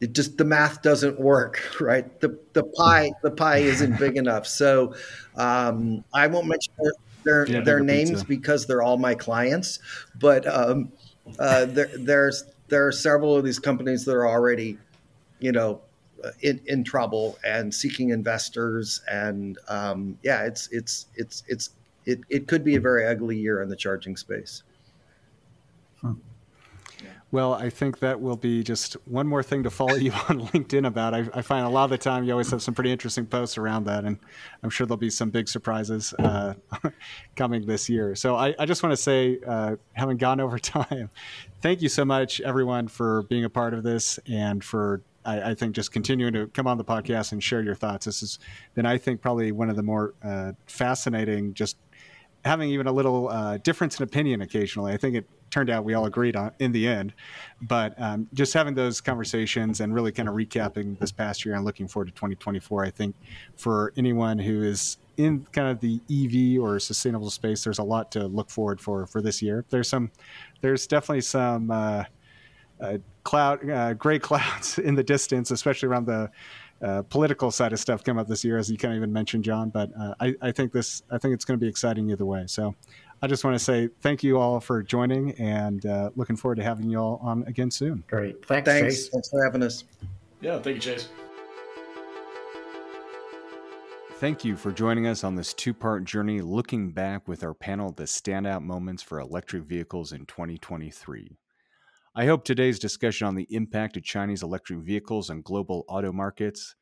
[0.00, 2.20] It just the math doesn't work, right?
[2.20, 4.46] The the pie the pie isn't big enough.
[4.46, 4.94] So
[5.36, 6.92] um, I won't mention their
[7.24, 8.26] their, yeah, their names pizza.
[8.26, 9.80] because they're all my clients,
[10.20, 10.92] but um,
[11.38, 14.78] uh, there, there's there are several of these companies that are already
[15.40, 15.80] you know,
[16.42, 19.02] in, in trouble and seeking investors.
[19.10, 21.70] And um, yeah, it's it's it's it's
[22.04, 24.62] it, it could be a very ugly year in the charging space.
[27.32, 30.86] Well, I think that will be just one more thing to follow you on LinkedIn
[30.86, 31.12] about.
[31.12, 33.58] I, I, find a lot of the time you always have some pretty interesting posts
[33.58, 34.18] around that, and
[34.62, 36.54] I'm sure there'll be some big surprises uh,
[37.36, 38.14] coming this year.
[38.14, 41.10] So I, I just want to say, uh, having gone over time,
[41.60, 45.54] thank you so much, everyone, for being a part of this and for I, I,
[45.54, 48.06] think just continuing to come on the podcast and share your thoughts.
[48.06, 48.38] This has
[48.74, 51.76] been, I think, probably one of the more uh, fascinating, just
[52.44, 54.92] having even a little uh, difference in opinion occasionally.
[54.92, 57.12] I think it turned out we all agreed on in the end,
[57.60, 61.64] but um, just having those conversations and really kind of recapping this past year and
[61.64, 62.84] looking forward to 2024.
[62.84, 63.16] I think
[63.56, 68.12] for anyone who is in kind of the EV or sustainable space, there's a lot
[68.12, 69.64] to look forward for for this year.
[69.70, 70.10] There's some,
[70.60, 71.70] there's definitely some.
[71.70, 72.04] Uh,
[72.80, 76.30] uh, cloud, uh, gray clouds in the distance, especially around the
[76.82, 79.44] uh, political side of stuff come up this year, as you kind of even mentioned,
[79.44, 79.70] John.
[79.70, 82.44] But uh, I, I, think this, I think it's going to be exciting either way.
[82.46, 82.74] So
[83.22, 86.62] I just want to say thank you all for joining, and uh, looking forward to
[86.62, 88.04] having you all on again soon.
[88.08, 89.08] Great, thanks, thanks, Chase.
[89.08, 89.84] thanks for having us.
[90.40, 91.08] Yeah, thank you, Chase.
[94.18, 97.92] Thank you for joining us on this two part journey looking back with our panel
[97.92, 101.36] the standout moments for electric vehicles in 2023.
[102.18, 106.74] I hope today's discussion on the impact of Chinese electric vehicles on global auto markets,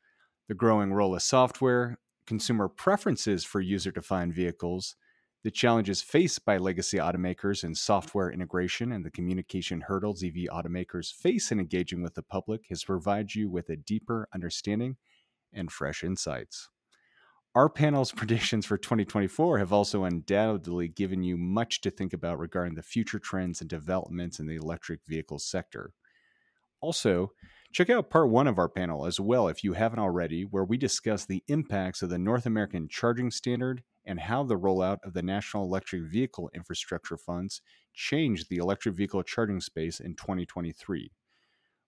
[0.47, 4.95] the growing role of software, consumer preferences for user defined vehicles,
[5.43, 11.13] the challenges faced by legacy automakers in software integration, and the communication hurdles EV automakers
[11.13, 14.95] face in engaging with the public has provided you with a deeper understanding
[15.51, 16.69] and fresh insights.
[17.55, 22.75] Our panel's predictions for 2024 have also undoubtedly given you much to think about regarding
[22.75, 25.93] the future trends and developments in the electric vehicle sector.
[26.81, 27.31] Also,
[27.71, 30.77] check out part one of our panel as well if you haven't already, where we
[30.77, 35.23] discuss the impacts of the North American Charging Standard and how the rollout of the
[35.23, 37.61] National Electric Vehicle Infrastructure Funds
[37.93, 41.09] changed the electric vehicle charging space in 2023.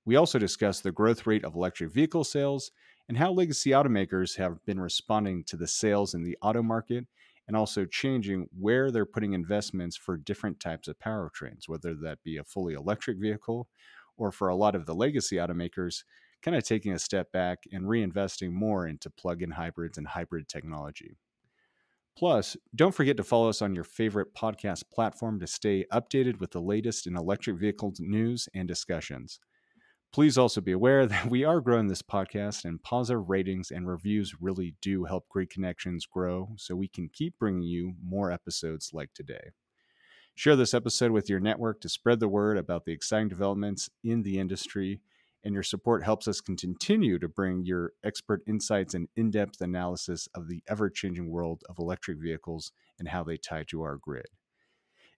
[0.05, 2.71] We also discuss the growth rate of electric vehicle sales
[3.07, 7.05] and how legacy automakers have been responding to the sales in the auto market
[7.47, 12.37] and also changing where they're putting investments for different types of powertrains, whether that be
[12.37, 13.69] a fully electric vehicle
[14.17, 16.03] or for a lot of the legacy automakers,
[16.41, 20.47] kind of taking a step back and reinvesting more into plug in hybrids and hybrid
[20.47, 21.15] technology.
[22.17, 26.51] Plus, don't forget to follow us on your favorite podcast platform to stay updated with
[26.51, 29.39] the latest in electric vehicle news and discussions.
[30.11, 34.35] Please also be aware that we are growing this podcast, and positive ratings and reviews
[34.41, 39.13] really do help Grid Connections grow so we can keep bringing you more episodes like
[39.13, 39.51] today.
[40.33, 44.23] Share this episode with your network to spread the word about the exciting developments in
[44.23, 45.01] the industry,
[45.43, 50.27] and your support helps us continue to bring your expert insights and in depth analysis
[50.33, 54.27] of the ever changing world of electric vehicles and how they tie to our grid.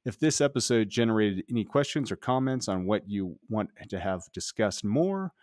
[0.06, 4.84] If this episode generated any questions or comments on what you want to have discussed
[4.84, 5.34] more,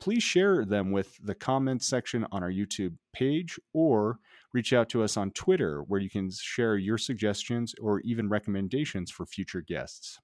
[0.00, 4.18] please share them with the comments section on our YouTube page or
[4.52, 9.10] reach out to us on Twitter where you can share your suggestions or even recommendations
[9.10, 10.18] for future guests.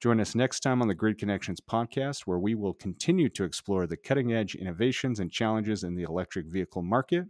[0.00, 3.86] Join us next time on the Grid Connections podcast, where we will continue to explore
[3.86, 7.24] the cutting edge innovations and challenges in the electric vehicle market.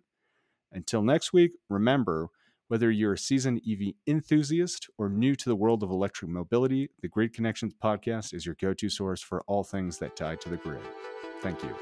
[0.73, 2.29] Until next week, remember,
[2.69, 7.09] whether you're a seasoned EV enthusiast or new to the world of electric mobility, the
[7.09, 10.57] Grid Connections podcast is your go to source for all things that tie to the
[10.57, 10.83] grid.
[11.43, 11.75] Thank you.